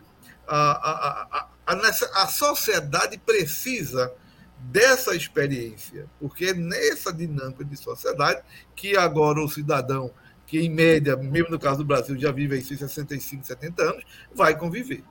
[0.48, 4.14] a, a, a, a sociedade precisa
[4.58, 8.42] dessa experiência, porque é nessa dinâmica de sociedade
[8.76, 10.12] que agora o cidadão,
[10.46, 14.58] que em média, mesmo no caso do Brasil, já vive aí 65, 70 anos, vai
[14.58, 15.04] conviver.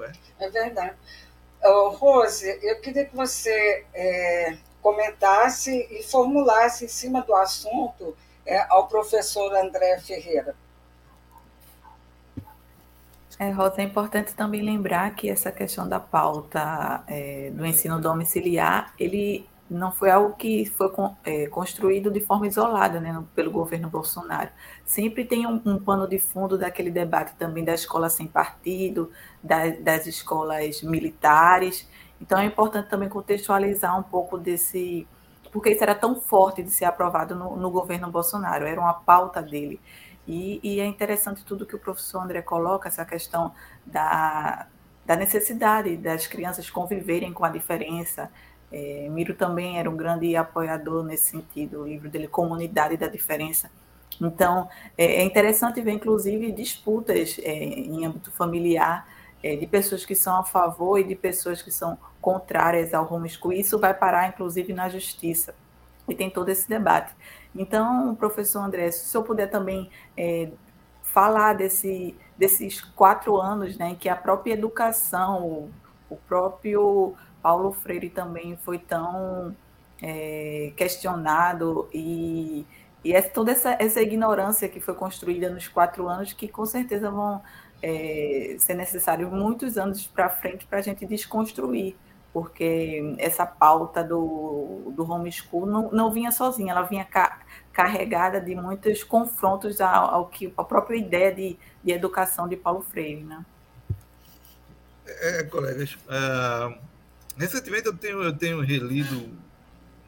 [0.00, 0.46] É?
[0.46, 0.50] é?
[0.50, 0.96] verdade.
[1.62, 8.66] Uh, Rose, eu queria que você é, comentasse e formulasse em cima do assunto é,
[8.68, 10.56] ao professor André Ferreira.
[13.42, 18.94] É, Rosa, é importante também lembrar que essa questão da pauta é, do ensino domiciliar,
[18.96, 20.88] ele não foi algo que foi
[21.24, 24.48] é, construído de forma isolada né, pelo governo Bolsonaro.
[24.84, 29.10] Sempre tem um, um, pano de fundo daquele debate também da escola sem partido,
[29.42, 31.88] da, das escolas militares.
[32.20, 35.04] Então é importante também contextualizar um pouco desse.
[35.50, 39.42] Porque isso era tão forte de ser aprovado no, no governo Bolsonaro, era uma pauta
[39.42, 39.80] dele.
[40.26, 43.52] E, e, é interessante tudo que o professor André coloca, essa questão
[43.84, 44.66] da,
[45.04, 48.30] da necessidade das crianças conviverem com a diferença.
[48.70, 53.70] É, Miro também era um grande apoiador nesse sentido, o livro dele, Comunidade da Diferença.
[54.20, 59.06] Então, é, é interessante ver, inclusive, disputas é, em âmbito familiar
[59.42, 63.52] é, de pessoas que são a favor e de pessoas que são contrárias ao homeschool.
[63.52, 65.54] Isso vai parar, inclusive, na justiça.
[66.08, 67.12] E tem todo esse debate.
[67.54, 70.50] Então, professor André, se o senhor puder também é,
[71.02, 75.70] falar desse, desses quatro anos né, que a própria educação, o,
[76.08, 79.54] o próprio Paulo Freire também foi tão
[80.00, 82.64] é, questionado e,
[83.04, 87.10] e é toda essa, essa ignorância que foi construída nos quatro anos que com certeza
[87.10, 87.42] vão
[87.82, 91.96] é, ser necessários muitos anos para frente para a gente desconstruir
[92.32, 97.40] porque essa pauta do, do homeschool não, não vinha sozinha, ela vinha ca,
[97.72, 102.82] carregada de muitos confrontos ao, ao, que a própria ideia de, de educação de Paulo
[102.82, 103.44] Freire, né?
[105.06, 106.78] É, colegas, é,
[107.36, 109.28] recentemente eu tenho, eu tenho relido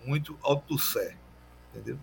[0.05, 1.17] muito Althusser,
[1.71, 1.99] entendeu?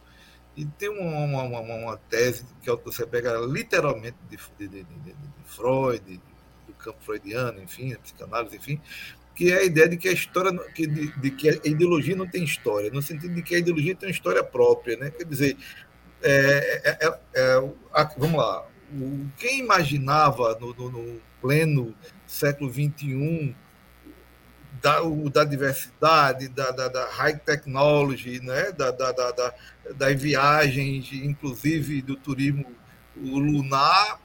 [0.55, 6.21] E tem uma, uma, uma, tese que Althusser pega literalmente de, de, de, de Freud,
[6.67, 8.79] do campo freudiano, enfim, psicanálise, enfim,
[9.41, 12.27] que é a ideia de que a história, que, de, de, que a ideologia não
[12.27, 15.09] tem história, no sentido de que a ideologia tem uma história própria, né?
[15.09, 15.57] Quer dizer,
[16.21, 21.95] é, é, é, é a, vamos lá, o, quem imaginava no, no, no pleno
[22.27, 23.55] século XXI
[24.79, 28.71] da, o, da diversidade, da, da, da, high technology, né?
[28.73, 29.55] da, da, da, da,
[29.95, 32.67] das viagens, inclusive do turismo
[33.17, 34.19] lunar,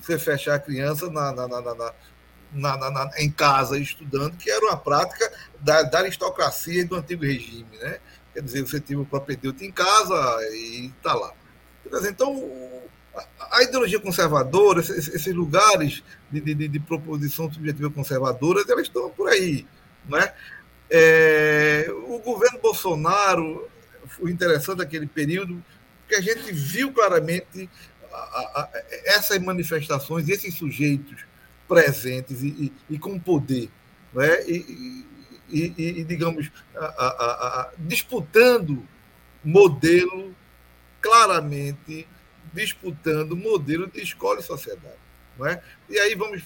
[0.00, 1.94] você fechar a criança na, na, na, na
[2.54, 7.66] na, na, em casa estudando, que era uma prática da, da, aristocracia do antigo regime.
[7.80, 7.98] Né?
[8.32, 10.14] Quer dizer, você tinha o propedêutico em casa
[10.52, 11.32] e está lá.
[12.08, 12.82] Então,
[13.50, 19.66] a, ideologia conservadora, esses, lugares de, de, de, proposição subjetiva conservadora, elas estão por aí.
[20.08, 20.34] Não é?
[22.06, 23.68] O governo Bolsonaro
[24.08, 25.62] foi interessante aquele período,
[26.00, 27.68] porque a gente viu claramente
[28.12, 28.70] a, a,
[29.04, 31.24] essas manifestações, esses sujeitos
[31.68, 33.70] presentes e, e, e com poder,
[34.12, 34.42] né?
[34.46, 35.04] e,
[35.50, 38.86] e digamos, a, disputando
[39.44, 40.34] modelo,
[41.00, 42.08] claramente
[42.52, 44.96] disputando modelo de escola e sociedade.
[45.38, 45.62] Não é?
[45.88, 46.44] E aí vamos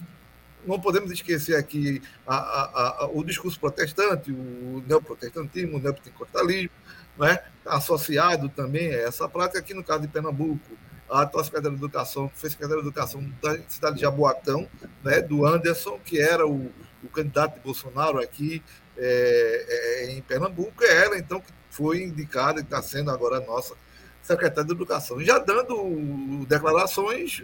[0.67, 6.71] não podemos esquecer aqui a, a, a, o discurso protestante, o neoprotestantismo, o neopentecostalismo,
[7.17, 7.39] né?
[7.65, 10.61] associado também a essa prática, aqui no caso de Pernambuco,
[11.11, 14.68] a atual secretária de Educação, que foi secretária de Educação da cidade de Jaboatão,
[15.03, 15.21] né?
[15.21, 16.71] do Anderson, que era o,
[17.03, 18.62] o candidato de Bolsonaro aqui
[18.97, 23.75] é, é, em Pernambuco, é ela, então, que foi indicada e está sendo agora nossa
[24.23, 27.42] secretária de Educação, já dando declarações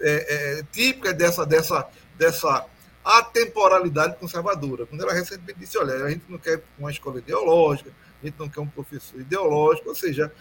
[0.00, 2.66] é, é, típicas dessa, dessa, dessa
[3.04, 4.86] atemporalidade conservadora.
[4.86, 7.90] Quando ela recentemente disse, olha, a gente não quer uma escola ideológica,
[8.22, 10.32] a gente não quer um professor ideológico, ou seja,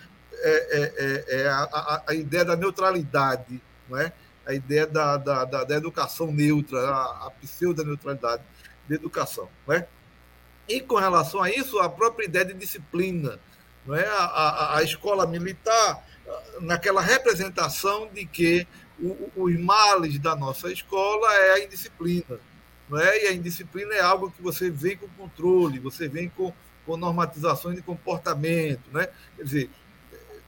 [0.41, 4.11] é, é, é, é a, a, ideia da neutralidade, não é?
[4.45, 8.43] a ideia da, da, da, da educação neutra, a, a pseudo-neutralidade
[8.87, 9.49] da educação.
[9.67, 9.87] Não é?
[10.67, 13.39] E com relação a isso, a própria ideia de disciplina,
[13.85, 14.07] não é?
[14.07, 16.03] a, a, a escola militar,
[16.61, 18.67] naquela representação de que
[19.01, 22.39] o, os males da nossa escola é a indisciplina.
[22.89, 23.23] Não é?
[23.23, 26.51] E a indisciplina é algo que você vem com controle, você vem com,
[26.85, 28.81] com normatizações de comportamento.
[28.91, 29.07] Né?
[29.37, 29.69] Quer dizer,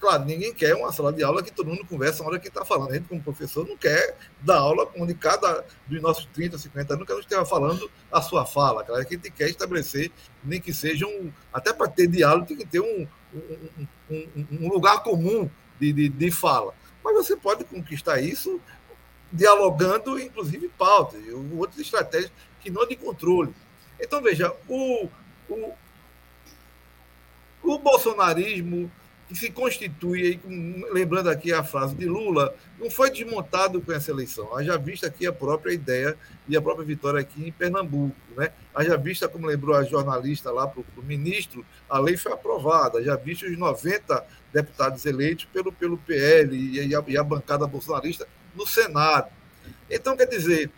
[0.02, 2.66] claro, ninguém quer uma sala de aula que todo mundo conversa na hora que está
[2.66, 2.90] falando.
[2.90, 7.08] A gente, como professor, não quer dar aula onde cada dos nossos 30, 50 anos,
[7.08, 8.84] a gente esteja falando a sua fala.
[8.84, 10.12] Claro que a gente quer estabelecer,
[10.44, 11.32] nem que seja um.
[11.54, 13.78] Até para ter diálogo, tem que ter um, um,
[14.10, 15.48] um, um lugar comum
[15.80, 16.74] de, de, de fala.
[17.04, 18.60] Mas você pode conquistar isso
[19.32, 21.22] dialogando, inclusive, pautas,
[21.56, 23.54] outras estratégias que não de controle.
[24.00, 25.08] Então, veja, o,
[25.48, 25.74] o,
[27.62, 28.92] o bolsonarismo
[29.32, 30.42] que se constitui,
[30.92, 34.56] lembrando aqui a frase de Lula, não foi desmontado com essa eleição.
[34.58, 36.18] Haja vista aqui a própria ideia
[36.50, 38.16] e a própria vitória aqui em Pernambuco.
[38.36, 38.52] Né?
[38.76, 43.00] Haja vista, como lembrou a jornalista lá para o ministro, a lei foi aprovada.
[43.00, 48.28] Haja visto os 90 deputados eleitos pelo, pelo PL e a, e a bancada bolsonarista
[48.54, 49.30] no Senado.
[49.90, 50.70] Então, quer dizer,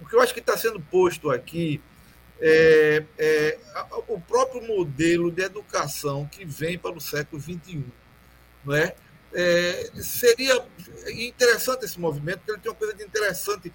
[0.00, 1.80] o que eu acho que está sendo posto aqui
[2.40, 3.58] é, é,
[4.08, 7.84] o próprio modelo de educação que vem para o século XXI.
[8.64, 8.94] Não é?
[9.32, 10.64] É, seria
[11.06, 13.72] interessante esse movimento, porque ele tem uma coisa de interessante,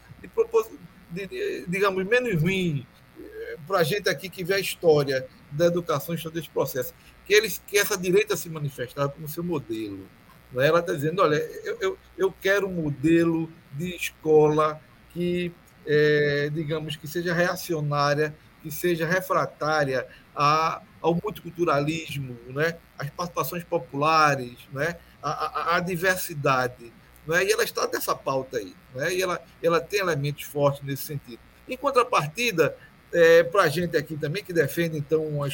[1.12, 2.86] de, de, digamos, menos ruim
[3.20, 6.94] é, para a gente aqui que vê a história da educação em todo esse processo,
[7.26, 10.08] que, eles, que essa direita se manifestar como seu modelo.
[10.52, 10.68] Não é?
[10.68, 15.52] Ela está dizendo, olha, eu, eu, eu quero um modelo de escola que,
[15.86, 22.78] é, digamos, que seja reacionária que seja refratária a, ao multiculturalismo, né?
[22.98, 24.98] às participações populares, né?
[25.22, 26.94] a, a, a diversidade.
[27.26, 27.46] Né?
[27.46, 28.76] E ela está nessa pauta aí.
[28.94, 29.16] Né?
[29.16, 31.40] E ela, ela tem elementos fortes nesse sentido.
[31.68, 32.76] Em contrapartida,
[33.14, 35.48] é, para a gente aqui também, que defende, então, uma,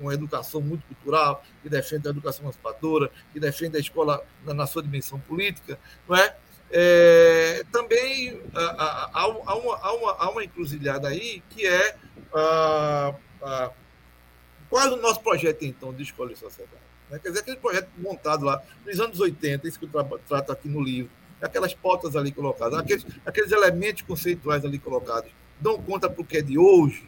[0.00, 4.82] uma educação multicultural, que defende a educação emancipadora, que defende a escola na, na sua
[4.82, 6.36] dimensão política, não é?
[6.72, 9.42] É, também há, há, uma,
[9.76, 11.96] há, uma, há uma encruzilhada aí que é
[12.32, 13.70] ah, ah,
[14.70, 16.80] o nosso projeto, então, de escola e sociedade?
[17.10, 17.18] Né?
[17.18, 20.80] Quer dizer, aquele projeto montado lá nos anos 80, isso que eu trato aqui no
[20.80, 21.10] livro,
[21.42, 26.36] aquelas pautas ali colocadas, aqueles, aqueles elementos conceituais ali colocados, dão conta para o que
[26.36, 27.04] é de hoje,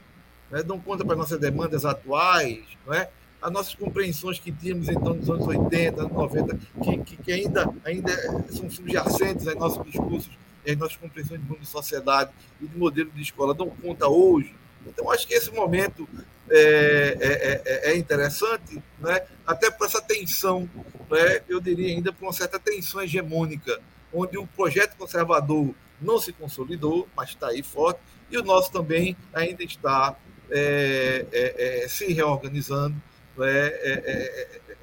[0.50, 0.62] né?
[0.62, 3.08] dão conta para as nossas demandas atuais, não é?
[3.42, 7.68] As nossas compreensões que tínhamos então nos anos 80, anos 90, que, que, que ainda,
[7.84, 8.12] ainda
[8.50, 10.30] são subjacentes em nossos discursos,
[10.64, 14.54] em nossas compreensões de mundo de sociedade e de modelo de escola, dão conta hoje
[14.86, 16.08] então, acho que esse momento
[16.50, 19.22] é, é, é, é interessante, né?
[19.46, 20.68] até por essa tensão,
[21.10, 21.42] né?
[21.48, 23.80] eu diria ainda por uma certa tensão hegemônica,
[24.12, 29.16] onde o projeto conservador não se consolidou, mas está aí forte, e o nosso também
[29.32, 30.16] ainda está
[30.50, 32.96] é, é, é, se reorganizando,
[33.36, 33.70] né?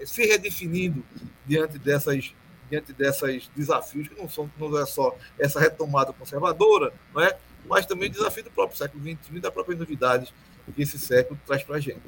[0.06, 1.04] se redefinindo
[1.45, 2.34] diante dessas
[2.70, 2.93] diante
[3.56, 7.38] desafios que não são não é só essa retomada conservadora, não é?
[7.66, 10.34] mas também o desafio do próprio século XXI e da própria novidade
[10.76, 12.02] que esse século traz para a gente.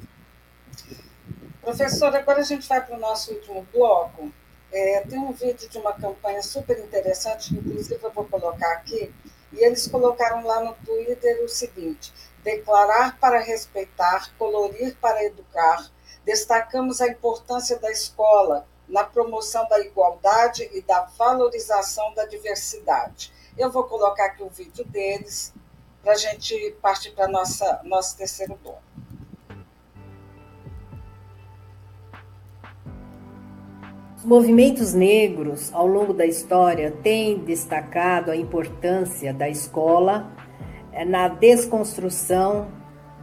[1.60, 4.32] Professor, agora a gente vai para o nosso último bloco.
[4.72, 9.12] É, tem um vídeo de uma campanha super interessante, que inclusive eu vou colocar aqui,
[9.52, 12.12] e eles colocaram lá no Twitter o seguinte:
[12.42, 15.90] declarar para respeitar, colorir para educar.
[16.24, 23.32] Destacamos a importância da escola na promoção da igualdade e da valorização da diversidade.
[23.56, 25.52] Eu vou colocar aqui o um vídeo deles
[26.02, 28.82] para a gente partir para nossa nosso terceiro bloco.
[34.16, 40.30] Os movimentos negros, ao longo da história, têm destacado a importância da escola
[40.92, 42.68] eh, na desconstrução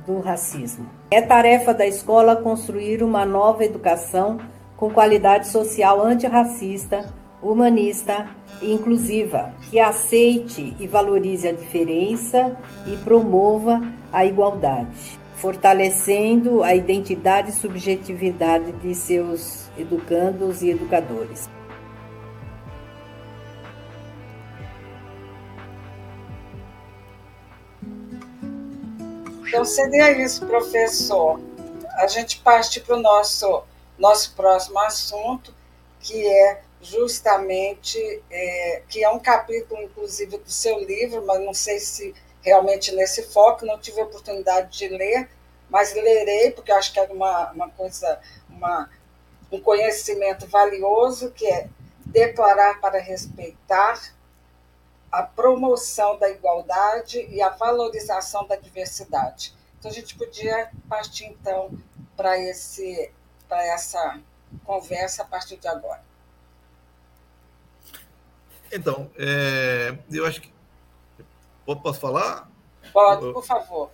[0.09, 0.87] do racismo.
[1.11, 4.39] É tarefa da escola construir uma nova educação
[4.75, 8.27] com qualidade social antirracista, humanista
[8.59, 12.57] e inclusiva, que aceite e valorize a diferença
[12.87, 13.81] e promova
[14.11, 21.47] a igualdade, fortalecendo a identidade e subjetividade de seus educandos e educadores.
[29.49, 31.41] Então seria isso, professor.
[31.95, 33.63] A gente parte para o nosso,
[33.97, 35.51] nosso próximo assunto,
[35.99, 37.97] que é justamente,
[38.29, 43.23] é, que é um capítulo, inclusive, do seu livro, mas não sei se realmente nesse
[43.23, 45.27] foco, não tive oportunidade de ler,
[45.67, 48.87] mas lerei, porque acho que é uma, uma coisa, uma
[49.51, 51.67] um conhecimento valioso que é
[52.05, 53.99] declarar para respeitar
[55.11, 59.53] a promoção da igualdade e a valorização da diversidade.
[59.77, 61.71] Então a gente podia partir então
[62.15, 64.19] para essa
[64.65, 66.03] conversa a partir de agora.
[68.71, 70.53] Então, é, eu acho que
[71.65, 72.49] posso falar?
[72.93, 73.91] Pode, por favor.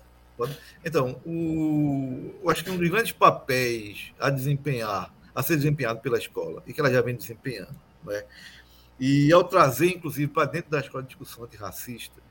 [0.84, 6.18] Então, o, eu acho que um dos grandes papéis a desempenhar a ser desempenhado pela
[6.18, 7.76] escola e que ela já vem desempenhando.
[8.03, 8.24] Né?
[9.00, 12.22] E ao trazer, inclusive, para dentro da escola de discussão antirracista,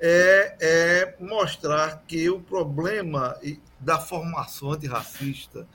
[0.00, 3.38] é, é mostrar que o problema
[3.80, 5.66] da formação antirracista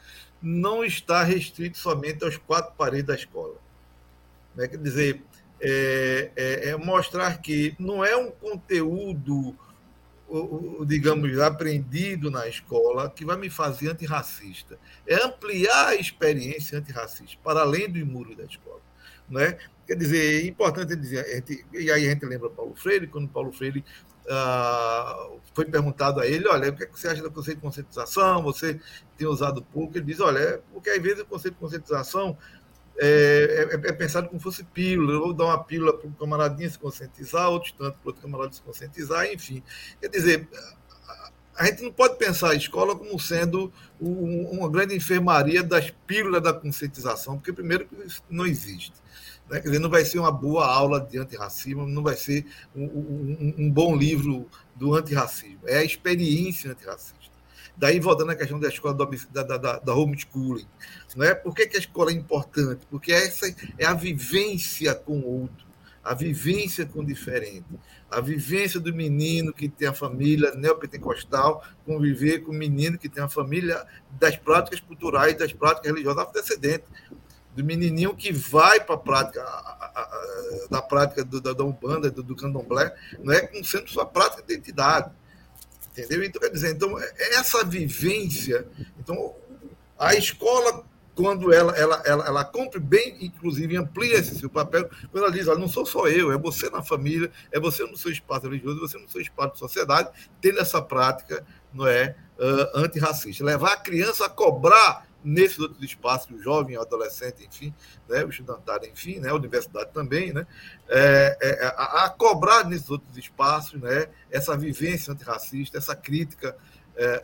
[0.41, 3.55] não está restrito somente aos quatro paredes da escola.
[4.55, 4.67] Né?
[4.67, 5.23] Quer dizer,
[5.61, 9.55] é, é, é mostrar que não é um conteúdo
[10.85, 14.77] digamos, aprendido na escola que vai me fazer antirracista.
[15.07, 18.81] É ampliar a experiência antirracista para além dos muros da escola.
[19.27, 19.57] Né?
[19.89, 23.51] Quer dizer, é importante dizer, gente, e aí a gente lembra Paulo Freire, quando Paulo
[23.51, 23.83] Freire
[24.29, 27.63] ah, foi perguntado a ele, olha, o que, é que você acha do conceito de
[27.63, 28.43] conscientização?
[28.43, 28.79] Você
[29.17, 29.97] tem usado pouco?
[29.97, 32.37] Ele diz, olha, é porque às vezes o conceito de conscientização
[32.99, 35.17] é, é, é, pensado como fosse pílula.
[35.17, 38.61] Vou dar uma pílula para um camaradinho se conscientizar, outro tanto para outro camarada se
[38.61, 39.63] conscientizar, enfim.
[39.99, 40.47] Quer dizer,
[41.57, 46.53] a gente não pode pensar a escola como sendo uma grande enfermaria das pílulas da
[46.53, 48.93] conscientização, porque, primeiro, isso não existe.
[49.49, 49.59] Né?
[49.59, 52.45] Quer dizer, não vai ser uma boa aula de antirracismo, não vai ser
[52.75, 55.61] um, um, um bom livro do antirracismo.
[55.65, 57.17] É a experiência antirracista.
[57.75, 60.67] Daí, voltando à questão da escola da, da, da, da homeschooling.
[61.15, 61.33] Né?
[61.33, 62.85] Por que, que a escola é importante?
[62.91, 65.65] Porque essa é a vivência com o outro,
[66.03, 67.65] a vivência com o diferente,
[68.11, 73.23] a vivência do menino que tem a família neopentecostal, conviver com o menino que tem
[73.23, 73.85] a família
[74.19, 76.89] das práticas culturais, das práticas religiosas antecedentes
[77.59, 79.45] do menininho que vai para a prática
[80.69, 84.41] da prática do, da, da Umbanda, do, do Candomblé, não é como sendo sua prática
[84.41, 85.11] de identidade.
[85.91, 86.23] Entendeu?
[86.23, 88.65] Então, quer dizer, então, essa vivência,
[88.97, 89.35] então,
[89.97, 95.25] a escola, quando ela, ela, ela, ela cumpre bem, inclusive amplia esse seu papel, quando
[95.25, 98.11] ela diz, olha, não sou só eu, é você na família, é você no seu
[98.11, 102.79] espaço religioso, é você no seu espaço de sociedade, tendo essa prática não é, uh,
[102.79, 103.43] antirracista.
[103.43, 107.73] Levar a criança a cobrar nesses outros espaços, o jovem, o adolescente, enfim,
[108.07, 110.45] né, o estudantário, enfim, né, a universidade também, né,
[110.87, 116.55] é, é, a, a, cobrar nesses outros espaços né, essa vivência antirracista, essa crítica
[116.95, 117.23] é,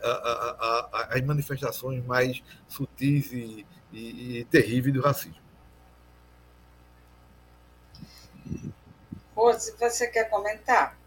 [1.09, 5.45] às manifestações mais sutis e, e, e terríveis do racismo.
[9.35, 10.97] Rose, você quer comentar?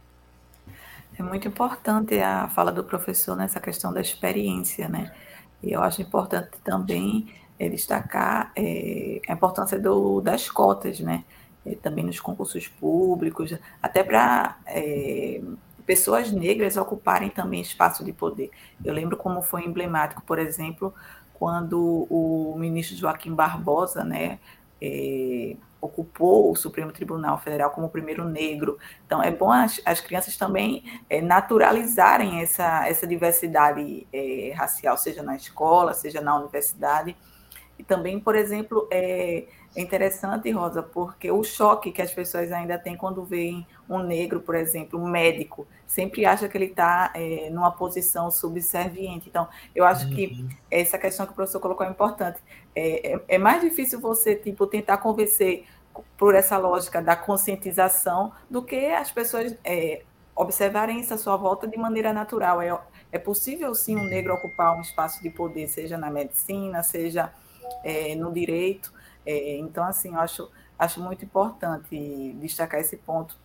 [1.18, 5.12] É muito importante a fala do professor nessa questão da experiência, né?
[5.62, 11.24] E eu acho importante também é, destacar é, a importância do, das cotas, né?
[11.66, 13.52] É, também nos concursos públicos,
[13.82, 15.40] até para é,
[15.84, 18.50] pessoas negras ocuparem também espaço de poder.
[18.84, 20.94] Eu lembro como foi emblemático, por exemplo,
[21.34, 24.38] quando o ministro Joaquim Barbosa, né,
[25.80, 28.78] ocupou o Supremo Tribunal Federal como o primeiro negro.
[29.06, 35.22] Então, é bom as, as crianças também é, naturalizarem essa, essa diversidade é, racial, seja
[35.22, 37.16] na escola, seja na universidade.
[37.78, 39.46] E também, por exemplo, é,
[39.76, 44.40] é interessante, Rosa, porque o choque que as pessoas ainda têm quando veem um negro,
[44.40, 49.28] por exemplo, um médico, sempre acha que ele está é, numa posição subserviente.
[49.28, 50.14] Então, eu acho uhum.
[50.14, 52.40] que essa questão que o professor colocou é importante.
[52.74, 55.64] É, é, é mais difícil você tipo tentar convencer
[56.16, 60.02] por essa lógica da conscientização do que as pessoas é,
[60.34, 62.62] observarem isso à sua volta de maneira natural.
[62.62, 62.78] É,
[63.10, 67.32] é possível sim um negro ocupar um espaço de poder, seja na medicina, seja
[67.82, 68.92] é, no direito.
[69.30, 73.36] É, então, assim, eu acho, acho muito importante destacar esse ponto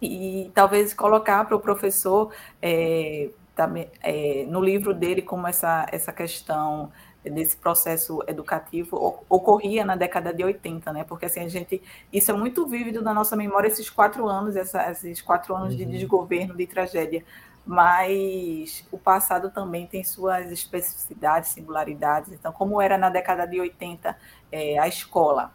[0.00, 6.12] e talvez colocar para o professor é, também, é, no livro dele como essa, essa
[6.12, 6.90] questão
[7.22, 11.04] desse processo educativo ocorria na década de 80, né?
[11.04, 14.90] Porque assim a gente isso é muito vívido na nossa memória esses quatro anos, essa,
[14.90, 15.78] esses quatro anos uhum.
[15.78, 17.22] de desgoverno, de tragédia.
[17.66, 22.32] Mas o passado também tem suas especificidades, singularidades.
[22.32, 24.16] Então, como era na década de 80
[24.50, 25.52] é, a escola?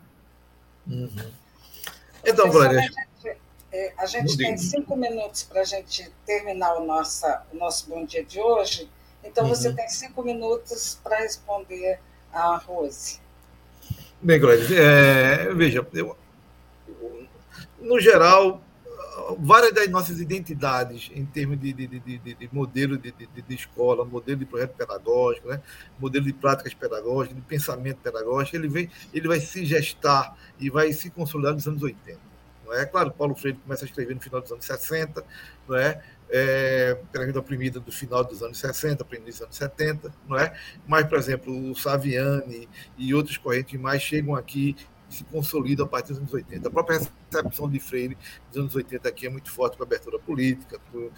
[0.88, 1.32] Uhum.
[2.26, 2.80] Então, Glória.
[3.72, 8.06] É, a gente tem cinco minutos para a gente terminar o, nossa, o nosso bom
[8.06, 8.88] dia de hoje.
[9.24, 9.50] Então, uhum.
[9.50, 12.00] você tem cinco minutos para responder
[12.32, 13.20] a Rose.
[14.22, 16.16] Bem, Glória, é, veja, eu,
[17.80, 18.62] no geral,
[19.40, 23.14] várias das nossas identidades em termos de, de, de, de modelo de,
[23.50, 25.62] escola, modelo de projeto pedagógico, né?
[26.00, 30.92] modelo de práticas pedagógicas, de pensamento pedagógico, ele, vem, ele vai se gestar e vai
[30.94, 32.34] se consolidar nos anos 80
[32.66, 32.86] não é?
[32.86, 35.24] Claro, Paulo Freire começa a escrever no final dos anos 60,
[35.68, 36.02] não é?
[36.30, 40.58] É, vida oprimida do final dos anos 60 para início dos anos 70, não é?
[40.88, 44.76] Mas, por exemplo, o Saviani e outros correntes mais chegam aqui
[45.14, 46.68] se consolidam a partir dos anos 80.
[46.68, 47.00] A própria
[47.32, 48.18] recepção de Freire
[48.50, 51.10] dos anos 80 aqui é muito forte com a abertura política, com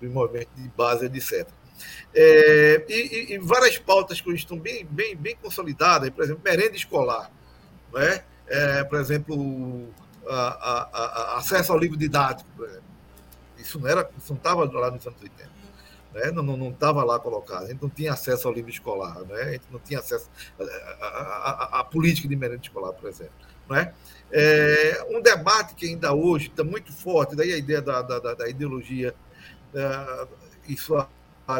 [0.00, 1.48] o movimento de base, etc.
[2.14, 7.30] É, e, e, várias pautas que estão bem, bem, bem consolidadas, por exemplo, merenda escolar,
[7.92, 8.24] não é?
[8.84, 9.88] Por exemplo,
[10.26, 12.48] a, a, a, acesso ao livro didático.
[13.56, 15.50] Isso não era, isso não estava lá nos anos 80.
[16.14, 16.30] Né?
[16.30, 17.64] Não estava lá colocado.
[17.64, 19.42] A gente não tinha acesso ao livro escolar, né?
[19.42, 20.30] a gente não tinha acesso
[21.70, 23.34] à política de merenda escolar, por exemplo.
[23.68, 23.92] Né?
[24.30, 28.48] É, um debate que ainda hoje está muito forte, daí a ideia da, da, da
[28.48, 29.14] ideologia
[29.74, 30.28] uh,
[30.68, 31.08] e sua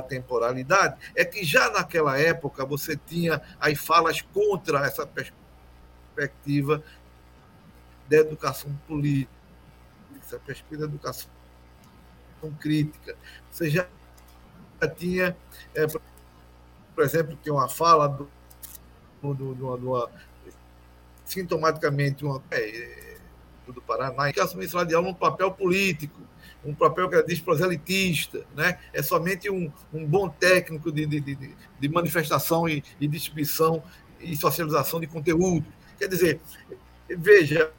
[0.08, 6.82] temporalidade, é que já naquela época você tinha as falas contra essa perspectiva
[8.08, 9.30] da educação política,
[10.18, 11.28] essa perspectiva da educação
[12.58, 13.16] crítica.
[13.50, 13.86] Você já
[14.88, 15.36] tinha,
[15.74, 18.28] é, por exemplo, tem uma fala do,
[19.22, 20.08] do, do, do
[21.24, 23.16] sintomaticamente uma, é,
[23.66, 26.20] do Paraná, que assume sala de aula um papel político,
[26.64, 28.78] um papel que diz proselitista, né?
[28.92, 33.82] é somente um, um bom técnico de, de, de, de manifestação e, e distribuição
[34.20, 35.66] e socialização de conteúdo.
[35.98, 36.40] Quer dizer,
[37.08, 37.72] veja,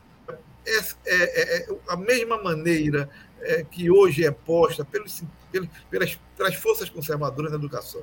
[0.65, 3.09] é, é, é, a mesma maneira
[3.43, 5.23] é, que hoje é posta pelos,
[5.89, 8.01] pelas, pelas forças conservadoras da educação.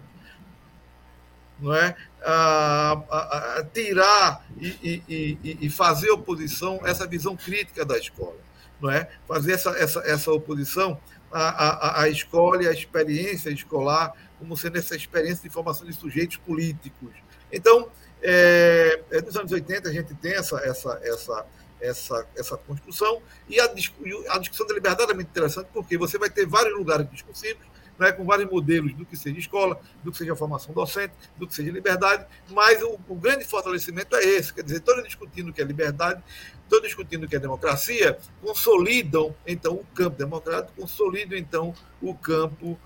[1.58, 1.94] Não é?
[2.22, 8.38] A, a, a tirar e, e, e, fazer oposição a essa visão crítica da escola.
[8.80, 9.10] Não é?
[9.28, 10.98] Fazer essa, essa, essa oposição
[11.30, 15.92] à, à, à escola e à experiência escolar como sendo essa experiência de formação de
[15.92, 17.10] sujeitos políticos.
[17.52, 17.90] Então,
[18.22, 21.46] é, é nos anos 80 a gente tem essa, essa, essa,
[21.80, 23.22] essa, essa construção.
[23.48, 27.08] E a, a discussão da liberdade é muito interessante, porque você vai ter vários lugares
[27.10, 27.64] discussivos,
[27.98, 31.54] né, com vários modelos do que seja escola, do que seja formação docente, do que
[31.54, 35.60] seja liberdade, mas o, o grande fortalecimento é esse, quer dizer, todos discutindo o que
[35.60, 36.22] é liberdade,
[36.66, 42.78] todos discutindo o que é democracia, consolidam então o campo democrático, consolidam então o campo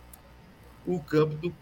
[0.86, 1.54] o campo do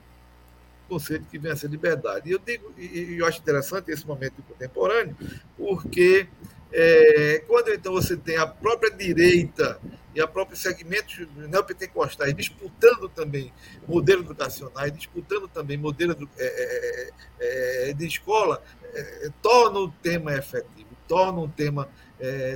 [0.89, 2.28] conceito que vem a ser liberdade.
[2.28, 5.16] E eu digo, e eu acho interessante esse momento contemporâneo,
[5.57, 6.26] porque
[6.73, 9.79] é, quando então você tem a própria direita
[10.14, 13.53] e a própria segmentos neopentecostais disputando também
[13.87, 17.11] modelos educacionais, disputando também modelos é é,
[17.41, 18.62] é, é, de escola,
[18.95, 21.89] é, torna o tema efetivo, torna um tema,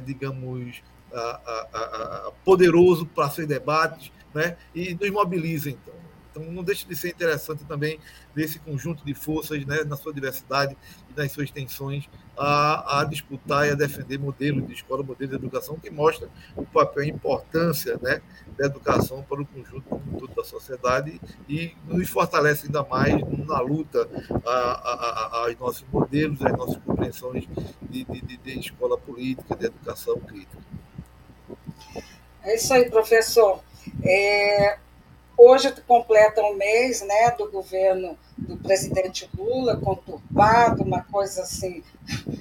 [0.05, 4.57] digamos, a, a, a, poderoso para seus debates né?
[4.75, 5.96] e nos mobiliza, então.
[6.37, 7.99] Então, não deixa de ser interessante também
[8.35, 10.77] desse conjunto de forças, né, na sua diversidade
[11.11, 12.07] e nas suas tensões,
[12.37, 16.67] a, a disputar e a defender modelos de escola, modelos de educação, que mostra o
[16.67, 18.21] papel e a importância né,
[18.59, 21.19] da educação para o conjunto todo da sociedade
[21.49, 23.15] e nos fortalece ainda mais
[23.47, 24.07] na luta
[25.33, 27.49] aos nossos modelos, às nossas compreensões
[27.89, 30.59] de, de, de escola política, de educação crítica.
[32.43, 33.63] É isso aí, professor.
[34.05, 34.79] É,
[35.39, 41.85] Hoje completa um mês né, do governo do presidente Lula, conturbado, uma coisa assim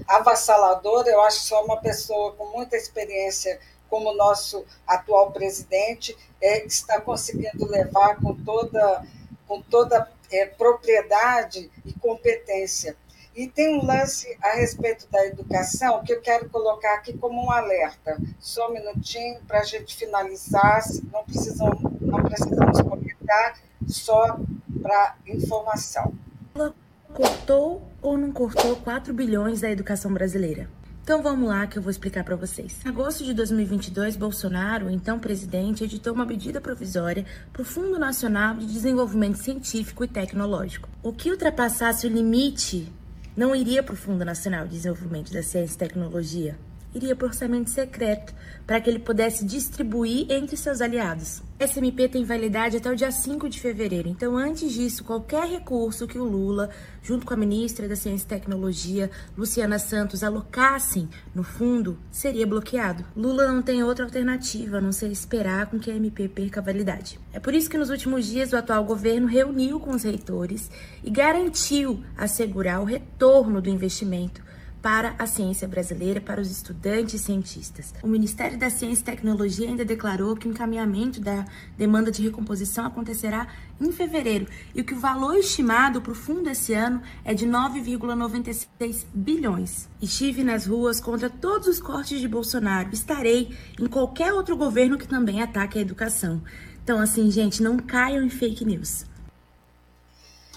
[0.08, 1.10] avassaladora.
[1.10, 7.02] Eu acho só uma pessoa com muita experiência como o nosso atual presidente é, está
[7.02, 9.06] conseguindo levar com toda,
[9.46, 12.96] com toda é, propriedade e competência
[13.36, 17.52] e tem um lance a respeito da educação que eu quero colocar aqui como um
[17.52, 18.18] alerta.
[18.40, 20.82] Só um minutinho para a gente finalizar,
[21.12, 23.56] não precisamos, não precisamos comentar,
[23.88, 24.40] só
[24.82, 26.14] para informação.
[26.54, 26.74] Ela
[27.14, 30.70] cortou ou não cortou 4 bilhões da educação brasileira?
[31.06, 32.80] Então vamos lá que eu vou explicar para vocês.
[32.84, 38.56] Em agosto de 2022, Bolsonaro, então presidente, editou uma medida provisória para o Fundo Nacional
[38.56, 40.90] de Desenvolvimento Científico e Tecnológico.
[41.04, 42.92] O que ultrapassasse o limite
[43.38, 46.58] não iria para o Fundo Nacional de Desenvolvimento da Ciência e Tecnologia,
[46.96, 48.34] iria para o orçamento secreto,
[48.66, 51.44] para que ele pudesse distribuir entre seus aliados.
[51.58, 56.08] Esse MP tem validade até o dia 5 de fevereiro, então antes disso, qualquer recurso
[56.08, 56.70] que o Lula,
[57.02, 63.06] junto com a ministra da Ciência e Tecnologia, Luciana Santos, alocassem no fundo, seria bloqueado.
[63.16, 66.64] Lula não tem outra alternativa a não ser esperar com que a MP perca a
[66.64, 67.20] validade.
[67.32, 70.70] É por isso que nos últimos dias o atual governo reuniu com os reitores
[71.04, 74.45] e garantiu assegurar o retorno do investimento
[74.86, 77.92] para a ciência brasileira, para os estudantes e cientistas.
[78.04, 81.44] O Ministério da Ciência e Tecnologia ainda declarou que o encaminhamento da
[81.76, 83.48] demanda de recomposição acontecerá
[83.82, 89.08] em fevereiro e que o valor estimado para o fundo esse ano é de 9,96
[89.12, 89.90] bilhões.
[90.00, 92.90] Estive nas ruas contra todos os cortes de Bolsonaro.
[92.94, 96.44] Estarei em qualquer outro governo que também ataque a educação.
[96.84, 99.04] Então, assim, gente, não caiam em fake news.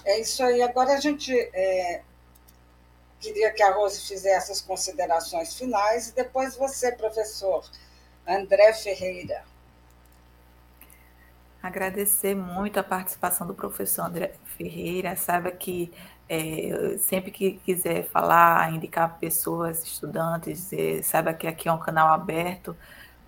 [0.05, 0.61] É isso aí.
[0.61, 2.03] Agora a gente é,
[3.19, 7.69] Queria que a Rose fizesse as considerações finais e depois você, professor
[8.27, 9.43] André Ferreira.
[11.61, 15.15] Agradecer muito a participação do professor André Ferreira.
[15.17, 15.91] Saiba que
[16.29, 22.13] é, sempre que quiser falar, indicar pessoas, estudantes, é, saiba que aqui é um canal
[22.13, 22.77] aberto,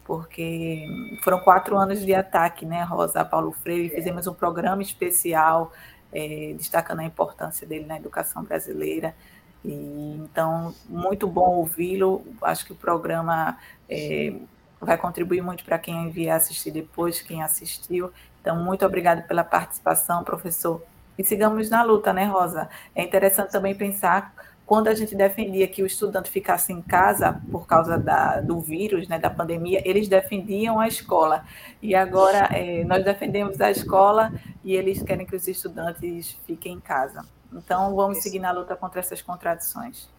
[0.05, 0.85] porque
[1.23, 5.73] foram quatro anos de ataque, né, Rosa, Paulo Freire, fizemos um programa especial
[6.13, 9.15] é, destacando a importância dele na educação brasileira.
[9.63, 12.23] E, então, muito bom ouvi-lo.
[12.41, 13.57] Acho que o programa
[13.89, 14.33] é,
[14.79, 18.11] vai contribuir muito para quem vier assistir depois, quem assistiu.
[18.41, 20.83] Então, muito obrigado pela participação, professor.
[21.17, 22.69] E sigamos na luta, né, Rosa?
[22.95, 24.33] É interessante também pensar
[24.71, 29.05] quando a gente defendia que o estudante ficasse em casa por causa da, do vírus,
[29.05, 31.43] né, da pandemia, eles defendiam a escola.
[31.81, 34.31] E agora é, nós defendemos a escola
[34.63, 37.25] e eles querem que os estudantes fiquem em casa.
[37.53, 40.09] Então, vamos seguir na luta contra essas contradições.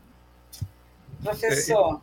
[1.23, 2.01] Professor.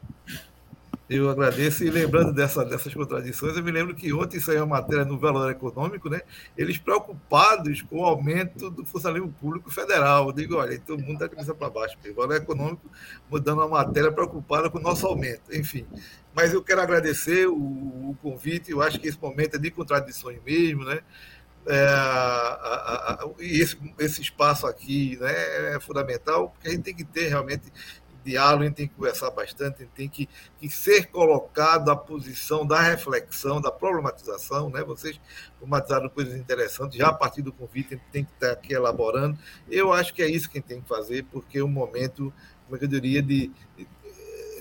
[1.09, 5.03] Eu agradeço, e lembrando dessa, dessas contradições, eu me lembro que ontem saiu uma matéria
[5.03, 6.21] no Valor Econômico, né?
[6.55, 10.27] Eles preocupados com o aumento do funcionalismo público federal.
[10.27, 11.97] Eu digo, olha, todo mundo da cabeça para baixo.
[12.07, 12.88] O Valor Econômico
[13.27, 15.51] mudando uma matéria preocupada com o nosso aumento.
[15.51, 15.84] Enfim,
[16.32, 20.39] mas eu quero agradecer o, o convite, eu acho que esse momento é de contradições
[20.45, 21.01] mesmo, né?
[21.72, 26.95] É, a, a, e esse, esse espaço aqui né, é fundamental, porque a gente tem
[26.95, 27.72] que ter realmente
[28.24, 30.28] diálogo, a gente tem que conversar bastante, a gente tem que,
[30.59, 34.70] que ser colocado à posição da reflexão, da problematização.
[34.70, 34.84] Né?
[34.84, 35.20] Vocês
[35.57, 39.38] problematizaram coisas interessantes, já a partir do convite, a gente tem que estar aqui elaborando.
[39.70, 42.34] Eu acho que é isso que a gente tem que fazer, porque é um momento,
[42.65, 43.51] como é eu diria, de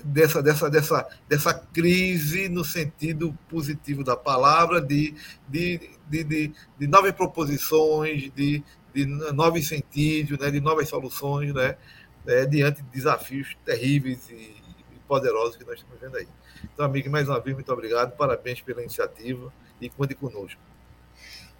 [0.03, 5.15] dessa, dessa, dessa, dessa crise no sentido positivo da palavra, de,
[5.47, 11.77] de, de, de, de novas proposições, de, de novos incentivos, né, de novas soluções, né,
[12.27, 14.55] é, diante de desafios terríveis e
[15.07, 16.27] poderosos que nós estamos vendo aí.
[16.73, 20.61] Então, amigo, mais uma vez, muito obrigado, parabéns pela iniciativa e conte conosco.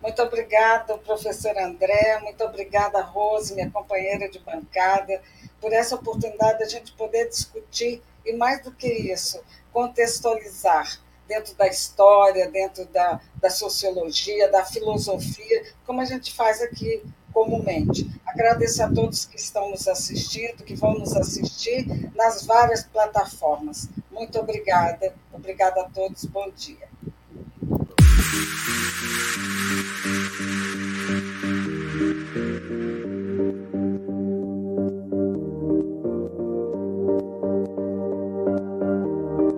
[0.01, 5.21] Muito obrigada, professor André, muito obrigada, Rose, minha companheira de bancada,
[5.59, 11.55] por essa oportunidade de a gente poder discutir e, mais do que isso, contextualizar dentro
[11.55, 18.09] da história, dentro da, da sociologia, da filosofia, como a gente faz aqui comumente.
[18.25, 23.87] Agradeço a todos que estão nos assistindo, que vão nos assistir nas várias plataformas.
[24.11, 25.13] Muito obrigada.
[25.31, 26.25] Obrigada a todos.
[26.25, 26.89] Bom dia.
[31.49, 32.58] Thank you.